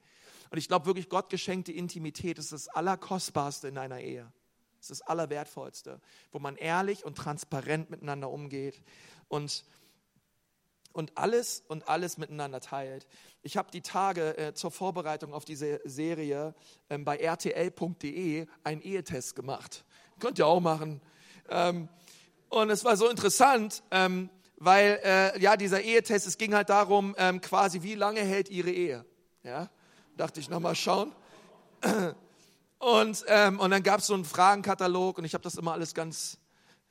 [0.54, 4.32] Und ich glaube wirklich, Gott geschenkte Intimität ist das Allerkostbarste in einer Ehe.
[4.78, 8.80] Das ist das Allerwertvollste, wo man ehrlich und transparent miteinander umgeht.
[9.26, 9.64] Und
[10.92, 13.08] und alles und alles miteinander teilt.
[13.42, 16.54] Ich habe die Tage äh, zur Vorbereitung auf diese Serie
[16.88, 19.84] ähm, bei rtl.de einen Ehetest gemacht.
[20.20, 21.00] Könnt ihr auch machen.
[21.48, 21.88] Ähm,
[22.48, 27.16] und es war so interessant, ähm, weil äh, ja dieser Ehetest, es ging halt darum,
[27.18, 29.04] ähm, quasi wie lange hält ihre Ehe.
[29.42, 29.68] Ja,
[30.16, 31.12] dachte ich nochmal schauen.
[32.78, 35.94] Und, ähm, und dann gab es so einen Fragenkatalog und ich habe das immer alles
[35.94, 36.36] ganz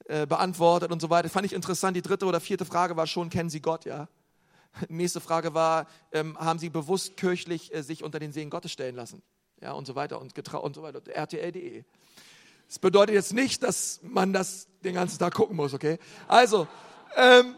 [0.06, 1.30] äh, beantwortet und so weiter.
[1.30, 1.96] Fand ich interessant.
[1.96, 4.08] Die dritte oder vierte Frage war schon, kennen Sie Gott, ja?
[4.90, 8.96] Nächste Frage war, ähm, haben Sie bewusst kirchlich äh, sich unter den Segen Gottes stellen
[8.96, 9.22] lassen?
[9.62, 11.00] Ja, und so weiter und und so weiter.
[11.08, 11.84] RTL.de.
[12.68, 16.00] Das bedeutet jetzt nicht, dass man das den ganzen Tag gucken muss, okay?
[16.28, 16.68] Also,
[17.16, 17.56] ähm,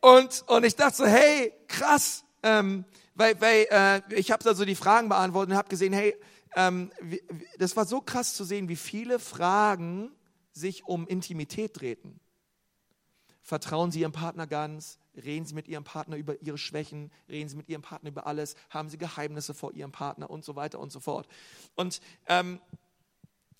[0.00, 2.84] und, und ich dachte so, hey, krass, ähm,
[3.16, 6.14] weil, weil äh, ich habe also die Fragen beantwortet und habe gesehen, hey,
[6.54, 6.92] ähm,
[7.58, 10.10] das war so krass zu sehen, wie viele Fragen
[10.52, 12.20] sich um Intimität drehten.
[13.42, 17.56] Vertrauen Sie Ihrem Partner ganz, reden Sie mit Ihrem Partner über Ihre Schwächen, reden Sie
[17.56, 20.92] mit Ihrem Partner über alles, haben Sie Geheimnisse vor Ihrem Partner und so weiter und
[20.92, 21.26] so fort.
[21.74, 22.60] Und ähm,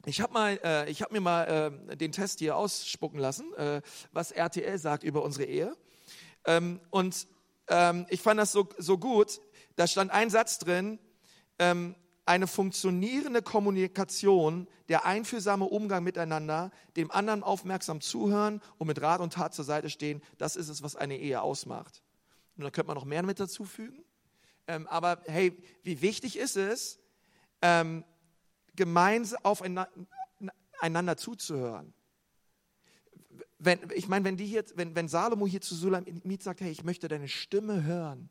[0.05, 3.81] ich habe äh, hab mir mal äh, den Test hier ausspucken lassen, äh,
[4.12, 5.77] was RTL sagt über unsere Ehe.
[6.45, 7.27] Ähm, und
[7.69, 9.40] ähm, ich fand das so, so gut.
[9.76, 10.98] Da stand ein Satz drin,
[11.58, 11.94] ähm,
[12.26, 19.34] eine funktionierende Kommunikation, der einfühlsame Umgang miteinander, dem anderen aufmerksam zuhören und mit Rat und
[19.34, 22.02] Tat zur Seite stehen, das ist es, was eine Ehe ausmacht.
[22.56, 24.04] Und da könnte man noch mehr mit dazufügen.
[24.66, 26.98] Ähm, aber hey, wie wichtig ist es,
[27.62, 28.04] ähm,
[28.74, 31.94] gemeinsam aufeinander zuzuhören?
[33.58, 37.28] Wenn, ich meine, wenn, wenn, wenn Salomo hier zu Sulamit sagt, hey, ich möchte deine
[37.28, 38.28] Stimme hören,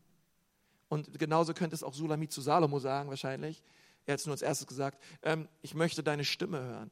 [0.90, 3.64] und genauso könnte es auch Sulamit zu Salomo sagen, wahrscheinlich.
[4.06, 6.92] Er hat es nur als erstes gesagt, ähm, ich möchte deine Stimme hören.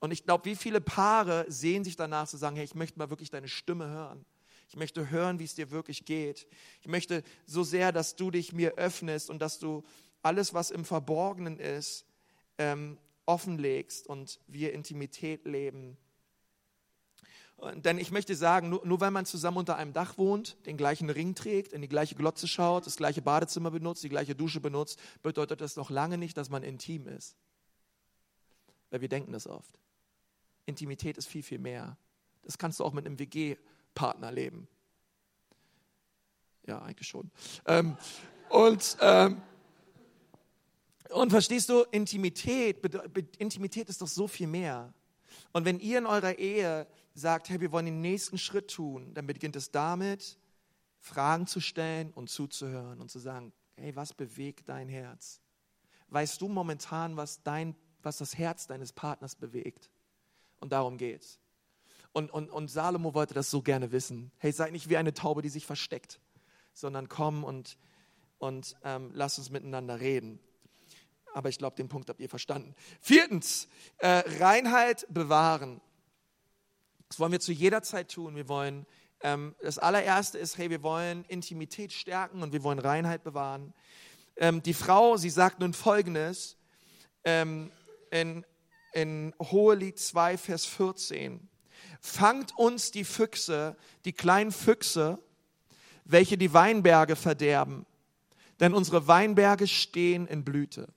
[0.00, 3.08] Und ich glaube, wie viele Paare sehen sich danach zu sagen, hey, ich möchte mal
[3.08, 4.26] wirklich deine Stimme hören.
[4.68, 6.46] Ich möchte hören, wie es dir wirklich geht.
[6.80, 9.82] Ich möchte so sehr, dass du dich mir öffnest und dass du
[10.22, 12.06] alles, was im Verborgenen ist,
[12.58, 15.96] ähm, offenlegst und wir Intimität leben.
[17.76, 21.08] Denn ich möchte sagen, nur, nur weil man zusammen unter einem Dach wohnt, den gleichen
[21.08, 24.98] Ring trägt, in die gleiche Glotze schaut, das gleiche Badezimmer benutzt, die gleiche Dusche benutzt,
[25.22, 27.36] bedeutet das noch lange nicht, dass man intim ist.
[28.90, 29.78] Weil wir denken das oft.
[30.66, 31.96] Intimität ist viel, viel mehr.
[32.42, 34.68] Das kannst du auch mit einem WG-Partner leben.
[36.66, 37.30] Ja, eigentlich schon.
[37.66, 37.96] Ähm,
[38.48, 39.42] und, ähm,
[41.10, 42.78] und verstehst du, Intimität,
[43.38, 44.92] Intimität ist doch so viel mehr.
[45.52, 49.26] Und wenn ihr in eurer Ehe sagt, hey, wir wollen den nächsten Schritt tun, dann
[49.26, 50.38] beginnt es damit,
[50.98, 55.40] Fragen zu stellen und zuzuhören und zu sagen, hey, was bewegt dein Herz?
[56.08, 59.90] Weißt du momentan, was, dein, was das Herz deines Partners bewegt?
[60.60, 61.38] Und darum geht's.
[62.12, 64.30] Und, und, und Salomo wollte das so gerne wissen.
[64.38, 66.20] Hey, sei nicht wie eine Taube, die sich versteckt,
[66.72, 67.76] sondern komm und,
[68.38, 70.38] und ähm, lass uns miteinander reden.
[71.32, 72.76] Aber ich glaube, den Punkt habt ihr verstanden.
[73.00, 75.80] Viertens, äh, Reinheit bewahren.
[77.08, 78.36] Das wollen wir zu jeder Zeit tun.
[78.36, 78.86] Wir wollen,
[79.20, 83.74] ähm, das allererste ist, hey, wir wollen Intimität stärken und wir wollen Reinheit bewahren.
[84.36, 86.56] Ähm, die Frau, sie sagt nun Folgendes
[87.24, 87.70] ähm,
[88.10, 88.44] in
[88.94, 91.48] in Hohelied 2, Vers 14.
[92.00, 95.18] Fangt uns die Füchse, die kleinen Füchse,
[96.04, 97.86] welche die Weinberge verderben,
[98.60, 100.88] denn unsere Weinberge stehen in Blüte.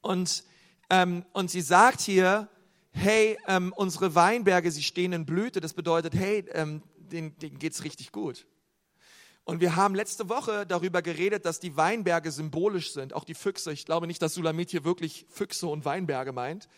[0.00, 0.44] Und,
[0.88, 2.48] ähm, und sie sagt hier,
[2.92, 5.60] hey, ähm, unsere Weinberge, sie stehen in Blüte.
[5.60, 8.46] Das bedeutet, hey, ähm, denen, denen geht's richtig gut.
[9.44, 13.72] Und wir haben letzte Woche darüber geredet, dass die Weinberge symbolisch sind, auch die Füchse.
[13.72, 16.68] Ich glaube nicht, dass Sulamit hier wirklich Füchse und Weinberge meint,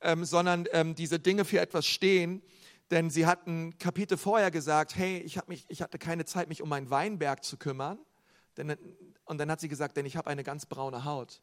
[0.00, 2.42] ähm, sondern ähm, diese Dinge für etwas stehen.
[2.90, 6.68] Denn sie hatten Kapitel vorher gesagt, hey, ich, mich, ich hatte keine Zeit, mich um
[6.68, 7.98] meinen Weinberg zu kümmern.
[8.56, 8.76] Denn,
[9.24, 11.40] und dann hat sie gesagt, denn ich habe eine ganz braune Haut.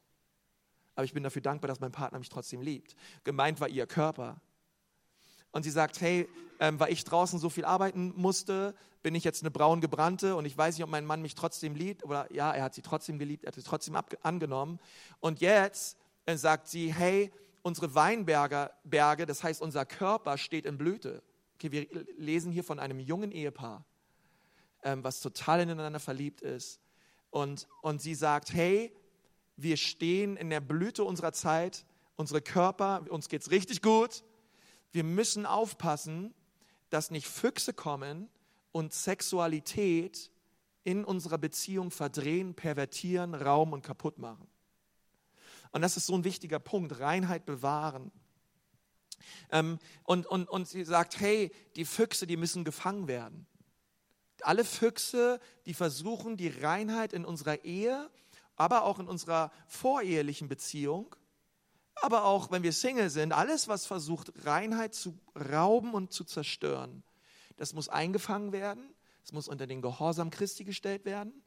[0.98, 2.96] Aber ich bin dafür dankbar, dass mein Partner mich trotzdem liebt.
[3.24, 4.42] Gemeint war ihr Körper.
[5.52, 6.28] Und sie sagt, hey,
[6.60, 10.46] ähm, weil ich draußen so viel arbeiten musste, bin ich jetzt eine braun gebrannte und
[10.46, 12.04] ich weiß nicht, ob mein Mann mich trotzdem liebt.
[12.04, 14.80] Oder ja, er hat sie trotzdem geliebt, er hat sie trotzdem angenommen.
[15.20, 17.32] Und jetzt äh, sagt sie, hey,
[17.62, 21.22] unsere Weinberge, Berge, das heißt, unser Körper steht in Blüte.
[21.58, 23.86] Okay, wir lesen hier von einem jungen Ehepaar,
[24.82, 26.82] ähm, was total ineinander verliebt ist.
[27.30, 28.92] Und, und sie sagt, hey,
[29.58, 34.24] wir stehen in der Blüte unserer Zeit, unsere Körper, uns geht es richtig gut
[34.92, 36.34] wir müssen aufpassen,
[36.90, 38.30] dass nicht Füchse kommen
[38.72, 40.32] und Sexualität
[40.84, 44.48] in unserer Beziehung verdrehen, pervertieren, Raum und kaputt machen.
[45.72, 48.12] Und das ist so ein wichtiger Punkt, Reinheit bewahren.
[49.52, 53.46] Ähm, und, und, und sie sagt, hey, die Füchse, die müssen gefangen werden.
[54.42, 58.10] Alle Füchse, die versuchen, die Reinheit in unserer Ehe,
[58.58, 61.16] aber auch in unserer vorehelichen Beziehung
[62.02, 65.18] aber auch wenn wir Single sind, alles, was versucht, Reinheit zu
[65.52, 67.04] rauben und zu zerstören,
[67.58, 68.94] das muss eingefangen werden,
[69.24, 71.44] es muss unter den Gehorsam Christi gestellt werden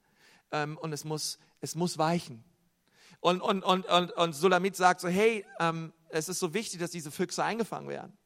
[0.50, 2.44] ähm, und es muss, es muss weichen.
[3.20, 6.90] Und, und, und, und, und Sulamit sagt so, hey, ähm, es ist so wichtig, dass
[6.90, 8.16] diese Füchse eingefangen werden.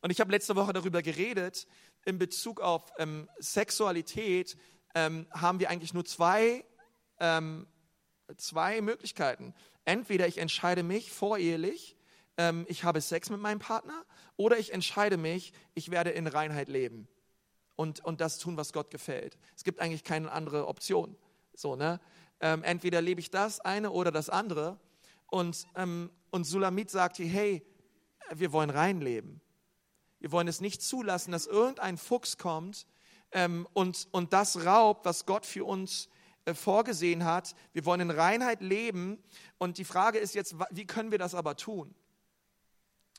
[0.00, 1.66] Und ich habe letzte Woche darüber geredet,
[2.04, 4.56] in Bezug auf ähm, Sexualität
[4.94, 6.64] ähm, haben wir eigentlich nur zwei,
[7.18, 7.66] ähm,
[8.36, 9.54] zwei Möglichkeiten.
[9.84, 11.96] Entweder ich entscheide mich vorehelich,
[12.36, 14.04] ähm, ich habe Sex mit meinem Partner,
[14.36, 17.08] oder ich entscheide mich, ich werde in Reinheit leben
[17.76, 19.38] und, und das tun, was Gott gefällt.
[19.54, 21.16] Es gibt eigentlich keine andere Option.
[21.54, 22.00] So, ne?
[22.40, 24.78] Ähm, entweder lebe ich das eine oder das andere.
[25.28, 27.66] Und, ähm, und Sulamit sagt hier, hey,
[28.34, 29.40] wir wollen rein leben.
[30.18, 32.86] Wir wollen es nicht zulassen, dass irgendein Fuchs kommt
[33.32, 36.08] ähm, und, und das raubt, was Gott für uns
[36.54, 37.54] vorgesehen hat.
[37.72, 39.18] Wir wollen in Reinheit leben.
[39.58, 41.94] Und die Frage ist jetzt, wie können wir das aber tun?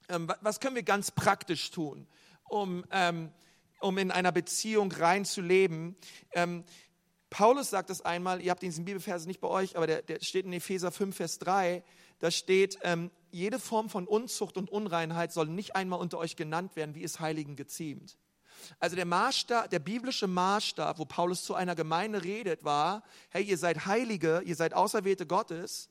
[0.10, 2.08] Ähm, was können wir ganz praktisch tun,
[2.50, 3.32] um, ähm,
[3.82, 5.98] um in einer Beziehung rein zu leben?
[6.32, 6.64] Ähm,
[7.30, 10.46] Paulus sagt das einmal, ihr habt diesen Bibelvers nicht bei euch, aber der, der steht
[10.46, 11.84] in Epheser 5, Vers 3.
[12.20, 12.80] Da steht,
[13.30, 17.20] jede Form von Unzucht und Unreinheit soll nicht einmal unter euch genannt werden, wie es
[17.20, 18.18] Heiligen geziemt.
[18.80, 23.58] Also der Maßstab, der biblische Maßstab, wo Paulus zu einer Gemeinde redet, war, hey, ihr
[23.58, 25.90] seid Heilige, ihr seid Auserwählte Gottes.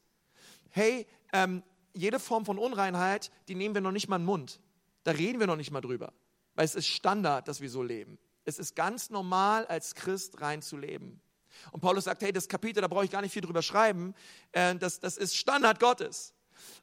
[0.70, 1.62] Hey, ähm,
[1.94, 4.60] jede Form von Unreinheit, die nehmen wir noch nicht mal in den Mund.
[5.04, 6.12] Da reden wir noch nicht mal drüber.
[6.54, 8.18] Weil es ist Standard, dass wir so leben.
[8.44, 11.20] Es ist ganz normal, als Christ rein zu leben.
[11.72, 14.14] Und Paulus sagt, hey, das Kapitel, da brauche ich gar nicht viel drüber schreiben.
[14.52, 16.34] Äh, das, das ist Standard Gottes.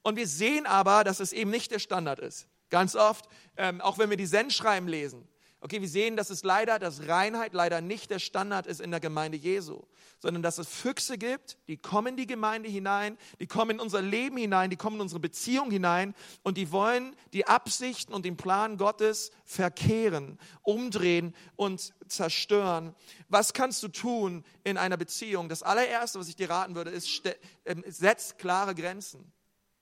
[0.01, 2.47] Und wir sehen aber, dass es eben nicht der Standard ist.
[2.69, 3.27] Ganz oft,
[3.57, 5.27] ähm, auch wenn wir die Sendschreiben lesen,
[5.63, 8.99] Okay, wir sehen, dass es leider, dass Reinheit leider nicht der Standard ist in der
[8.99, 9.83] Gemeinde Jesu,
[10.19, 14.01] sondern dass es Füchse gibt, die kommen in die Gemeinde hinein, die kommen in unser
[14.01, 18.35] Leben hinein, die kommen in unsere Beziehung hinein und die wollen die Absichten und den
[18.35, 22.93] Plan Gottes verkehren, umdrehen und zerstören.
[23.29, 25.47] Was kannst du tun in einer Beziehung?
[25.47, 27.21] Das allererste, was ich dir raten würde, ist,
[27.63, 29.31] ähm, setz klare Grenzen.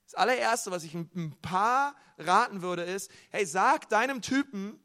[0.04, 4.78] Das allererste, was ich ein Paar raten würde, ist, hey, sag deinem Typen,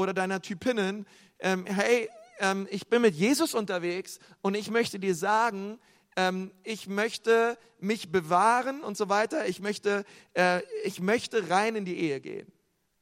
[0.00, 1.06] oder deiner Typinnen,
[1.40, 5.78] ähm, hey, ähm, ich bin mit Jesus unterwegs und ich möchte dir sagen,
[6.16, 9.46] ähm, ich möchte mich bewahren und so weiter.
[9.46, 12.50] Ich möchte, äh, ich möchte rein in die Ehe gehen.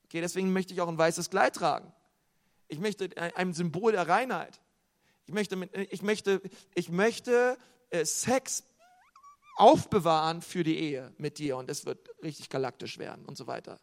[0.04, 1.92] Okay, deswegen möchte ich auch ein weißes Kleid tragen.
[2.66, 4.60] Ich möchte ein Symbol der Reinheit.
[5.26, 6.42] Ich möchte, ich möchte,
[6.74, 7.56] ich möchte
[7.90, 8.64] äh, Sex
[9.56, 13.80] aufbewahren für die Ehe mit dir und es wird richtig galaktisch werden und so weiter.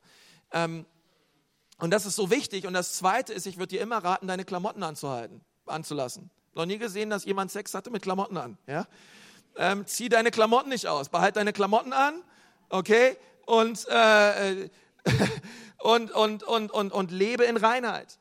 [0.52, 0.86] Ähm,
[1.78, 2.68] und das ist so wichtig.
[2.68, 6.30] Und das Zweite ist, ich würde dir immer raten, deine Klamotten anzuhalten, anzulassen.
[6.54, 8.58] Noch nie gesehen, dass jemand Sex hatte mit Klamotten an.
[8.66, 8.88] Ja?
[9.58, 12.24] Ähm, zieh deine Klamotten nicht aus, behalt deine Klamotten an,
[12.70, 13.18] okay?
[13.46, 14.70] Und, äh,
[15.80, 18.20] und, und, und, und, und lebe in Reinheit.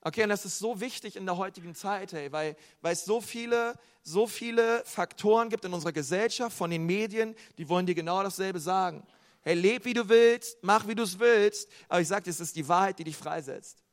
[0.00, 3.20] Okay, und das ist so wichtig in der heutigen Zeit, hey, weil, weil es so
[3.20, 8.22] viele, so viele Faktoren gibt in unserer Gesellschaft, von den Medien, die wollen dir genau
[8.22, 9.06] dasselbe sagen.
[9.44, 11.68] Hey, leb wie du willst, mach wie du es willst.
[11.88, 13.84] Aber ich sage dir, es ist die Wahrheit, die dich freisetzt.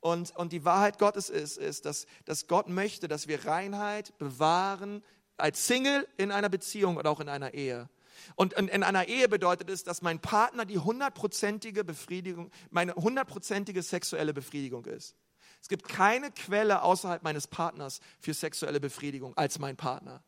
[0.00, 5.02] Und, und die Wahrheit Gottes ist, ist dass, dass Gott möchte, dass wir Reinheit bewahren
[5.38, 7.88] als Single in einer Beziehung oder auch in einer Ehe.
[8.34, 13.82] Und in, in einer Ehe bedeutet es, dass mein Partner die hundertprozentige Befriedigung, meine hundertprozentige
[13.82, 15.16] sexuelle Befriedigung ist.
[15.60, 20.22] Es gibt keine Quelle außerhalb meines Partners für sexuelle Befriedigung als mein Partner.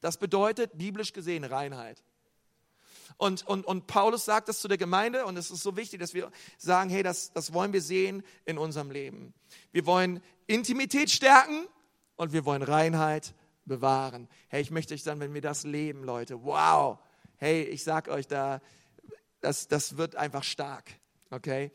[0.00, 2.02] Das bedeutet biblisch gesehen Reinheit.
[3.16, 6.14] Und, und, und Paulus sagt das zu der Gemeinde und es ist so wichtig, dass
[6.14, 9.34] wir sagen, hey, das, das wollen wir sehen in unserem Leben.
[9.72, 11.66] Wir wollen Intimität stärken
[12.16, 13.34] und wir wollen Reinheit
[13.64, 14.28] bewahren.
[14.48, 16.98] Hey, ich möchte euch sagen, wenn wir das leben, Leute, wow.
[17.36, 18.60] Hey, ich sag euch da,
[19.40, 20.90] das, das wird einfach stark.
[21.30, 21.70] Okay?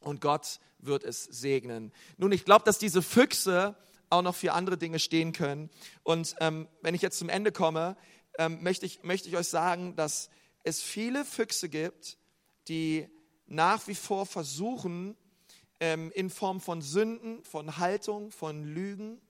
[0.00, 1.92] Und Gott wird es segnen.
[2.16, 3.76] Nun, ich glaube, dass diese Füchse
[4.10, 5.70] auch noch für andere Dinge stehen können.
[6.02, 7.96] Und ähm, wenn ich jetzt zum Ende komme,
[8.38, 10.30] ähm, möchte, ich, möchte ich euch sagen, dass
[10.68, 12.18] es viele Füchse gibt,
[12.68, 13.08] die
[13.46, 15.16] nach wie vor versuchen,
[15.80, 19.20] ähm, in Form von Sünden, von Haltung, von Lügen,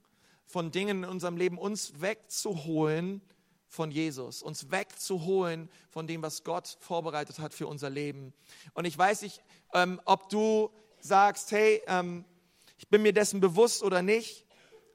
[0.47, 3.21] von Dingen in unserem Leben uns wegzuholen
[3.69, 8.33] von Jesus, uns wegzuholen von dem, was Gott vorbereitet hat für unser Leben.
[8.73, 9.43] Und ich weiß nicht,
[9.75, 10.71] ähm, ob du
[11.01, 12.25] sagst, hey, ähm,
[12.79, 14.47] ich bin mir dessen bewusst oder nicht,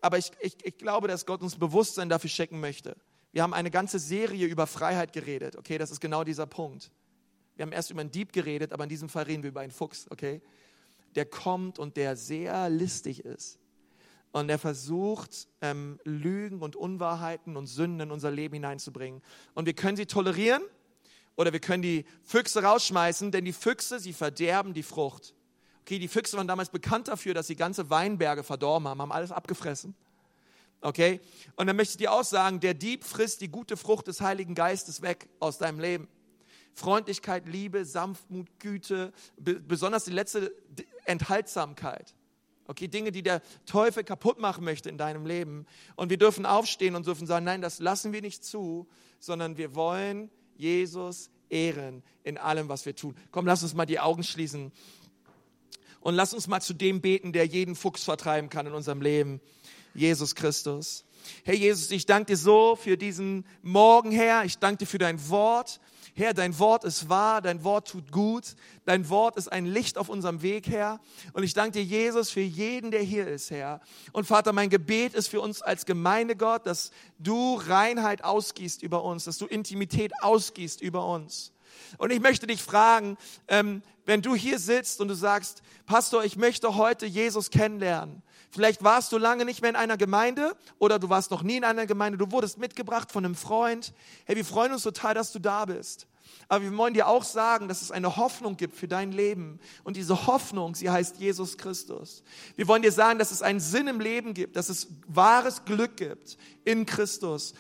[0.02, 2.98] aber ich, ich, ich glaube, dass Gott uns Bewusstsein dafür schenken möchte.
[3.34, 5.80] Wir haben eine ganze Serie über Freiheit geredet, okay?
[5.80, 6.92] Das ist genau dieser Punkt.
[7.56, 9.72] Wir haben erst über einen Dieb geredet, aber in diesem Fall reden wir über einen
[9.72, 10.42] Fuchs, okay?
[11.16, 13.60] Der kommt und der sehr listig ist.
[14.32, 19.22] Und er versucht, ähm, Lügen und Unwahrheiten und Sünden in unser Leben hineinzubringen.
[19.56, 20.62] Und wir können sie tolerieren
[21.36, 25.34] oder wir können die Füchse rausschmeißen, denn die Füchse, sie verderben die Frucht.
[25.82, 29.32] Okay, die Füchse waren damals bekannt dafür, dass sie ganze Weinberge verdorben haben, haben alles
[29.32, 29.96] abgefressen.
[30.84, 31.22] Okay?
[31.56, 34.54] Und dann möchte ich dir auch sagen, der Dieb frisst die gute Frucht des Heiligen
[34.54, 36.08] Geistes weg aus deinem Leben.
[36.74, 40.54] Freundlichkeit, Liebe, Sanftmut, Güte, besonders die letzte
[41.06, 42.14] Enthaltsamkeit.
[42.68, 45.66] Okay, Dinge, die der Teufel kaputt machen möchte in deinem Leben.
[45.96, 48.88] Und wir dürfen aufstehen und dürfen sagen, nein, das lassen wir nicht zu,
[49.20, 53.16] sondern wir wollen Jesus ehren in allem, was wir tun.
[53.32, 54.72] Komm, lass uns mal die Augen schließen
[56.04, 59.40] und lass uns mal zu dem beten, der jeden Fuchs vertreiben kann in unserem Leben.
[59.94, 61.06] Jesus Christus.
[61.44, 64.44] Herr Jesus, ich danke dir so für diesen Morgen, Herr.
[64.44, 65.80] Ich danke dir für dein Wort.
[66.16, 70.10] Herr, dein Wort ist wahr, dein Wort tut gut, dein Wort ist ein Licht auf
[70.10, 71.00] unserem Weg, Herr.
[71.34, 73.82] Und ich danke dir, Jesus, für jeden, der hier ist, Herr.
[74.12, 79.04] Und Vater, mein Gebet ist für uns als Gemeinde, Gott, dass du Reinheit ausgießt über
[79.04, 81.52] uns, dass du Intimität ausgießt über uns.
[81.98, 83.18] Und ich möchte dich fragen,
[83.48, 88.22] ähm, wenn du hier sitzt und du sagst, Pastor, ich möchte heute Jesus kennenlernen,
[88.54, 91.64] Vielleicht warst du lange nicht mehr in einer Gemeinde oder du warst noch nie in
[91.64, 92.20] einer Gemeinde.
[92.20, 93.94] Du wurdest mitgebracht von einem Freund.
[94.26, 96.06] Hey, wir freuen uns total, dass du da bist.
[96.50, 99.60] Aber wir wollen dir auch sagen, dass es eine Hoffnung gibt für dein Leben.
[99.84, 102.22] Und diese Hoffnung, sie heißt Jesus Christus.
[102.56, 105.98] Wir wollen dir sagen, dass es einen Sinn im Leben gibt, dass es wahres Glück
[105.98, 107.56] gibt in Christus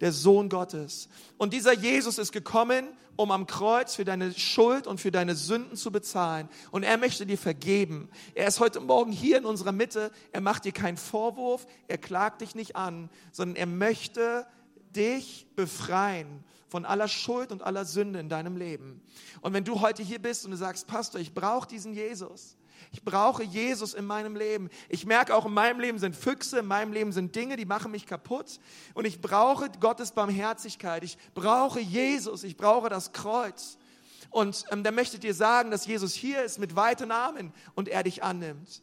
[0.00, 1.08] der Sohn Gottes.
[1.38, 2.86] Und dieser Jesus ist gekommen,
[3.16, 6.48] um am Kreuz für deine Schuld und für deine Sünden zu bezahlen.
[6.70, 8.08] Und er möchte dir vergeben.
[8.34, 10.10] Er ist heute Morgen hier in unserer Mitte.
[10.32, 11.66] Er macht dir keinen Vorwurf.
[11.86, 14.46] Er klagt dich nicht an, sondern er möchte
[14.94, 19.00] dich befreien von aller Schuld und aller Sünde in deinem Leben.
[19.42, 22.56] Und wenn du heute hier bist und du sagst, Pastor, ich brauche diesen Jesus.
[22.94, 24.70] Ich brauche Jesus in meinem Leben.
[24.88, 27.90] Ich merke auch, in meinem Leben sind Füchse, in meinem Leben sind Dinge, die machen
[27.90, 28.60] mich kaputt.
[28.94, 31.02] Und ich brauche Gottes Barmherzigkeit.
[31.02, 32.44] Ich brauche Jesus.
[32.44, 33.78] Ich brauche das Kreuz.
[34.30, 38.04] Und ähm, der möchte dir sagen, dass Jesus hier ist mit weiten Armen und er
[38.04, 38.80] dich annimmt.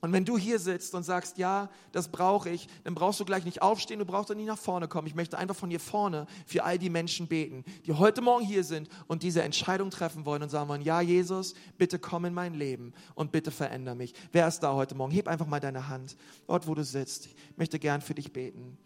[0.00, 3.44] Und wenn du hier sitzt und sagst, ja, das brauche ich, dann brauchst du gleich
[3.44, 5.06] nicht aufstehen, du brauchst auch nicht nach vorne kommen.
[5.06, 8.64] Ich möchte einfach von hier vorne für all die Menschen beten, die heute Morgen hier
[8.64, 12.54] sind und diese Entscheidung treffen wollen und sagen wollen, ja, Jesus, bitte komm in mein
[12.54, 14.14] Leben und bitte veränder mich.
[14.32, 15.12] Wer ist da heute Morgen?
[15.12, 17.26] Heb einfach mal deine Hand, dort wo du sitzt.
[17.26, 18.78] Ich möchte gern für dich beten.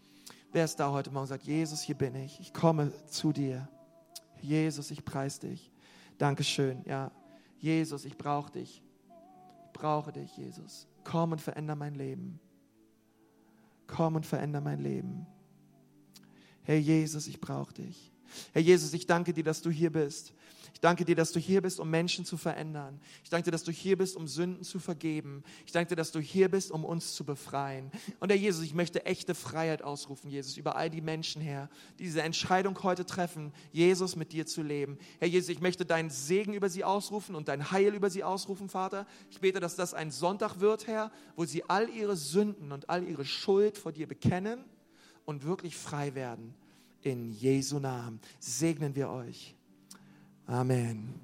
[0.51, 3.69] Wer ist da heute Morgen und sagt, Jesus, hier bin ich, ich komme zu dir.
[4.41, 5.71] Jesus, ich preis dich.
[6.17, 7.11] Dankeschön, ja.
[7.57, 8.81] Jesus, ich brauche dich.
[9.65, 10.87] Ich brauche dich, Jesus.
[11.05, 12.41] Komm und veränder mein Leben.
[13.87, 15.25] Komm und veränder mein Leben.
[16.63, 18.11] Herr Jesus, ich brauche dich.
[18.51, 20.33] Herr Jesus, ich danke dir, dass du hier bist.
[20.85, 23.01] Danke dir, dass du hier bist, um Menschen zu verändern.
[23.23, 25.43] Ich danke dir, dass du hier bist, um Sünden zu vergeben.
[25.65, 27.89] Ich danke dir, dass du hier bist, um uns zu befreien.
[28.19, 32.03] Und Herr Jesus, ich möchte echte Freiheit ausrufen, Jesus, über all die Menschen, Herr, die
[32.03, 34.99] diese Entscheidung heute treffen, Jesus mit dir zu leben.
[35.17, 38.69] Herr Jesus, ich möchte deinen Segen über sie ausrufen und dein Heil über sie ausrufen,
[38.69, 39.07] Vater.
[39.31, 43.03] Ich bete, dass das ein Sonntag wird, Herr, wo sie all ihre Sünden und all
[43.03, 44.63] ihre Schuld vor dir bekennen
[45.25, 46.53] und wirklich frei werden.
[47.01, 49.55] In Jesu Namen segnen wir euch.
[50.49, 51.21] Amen.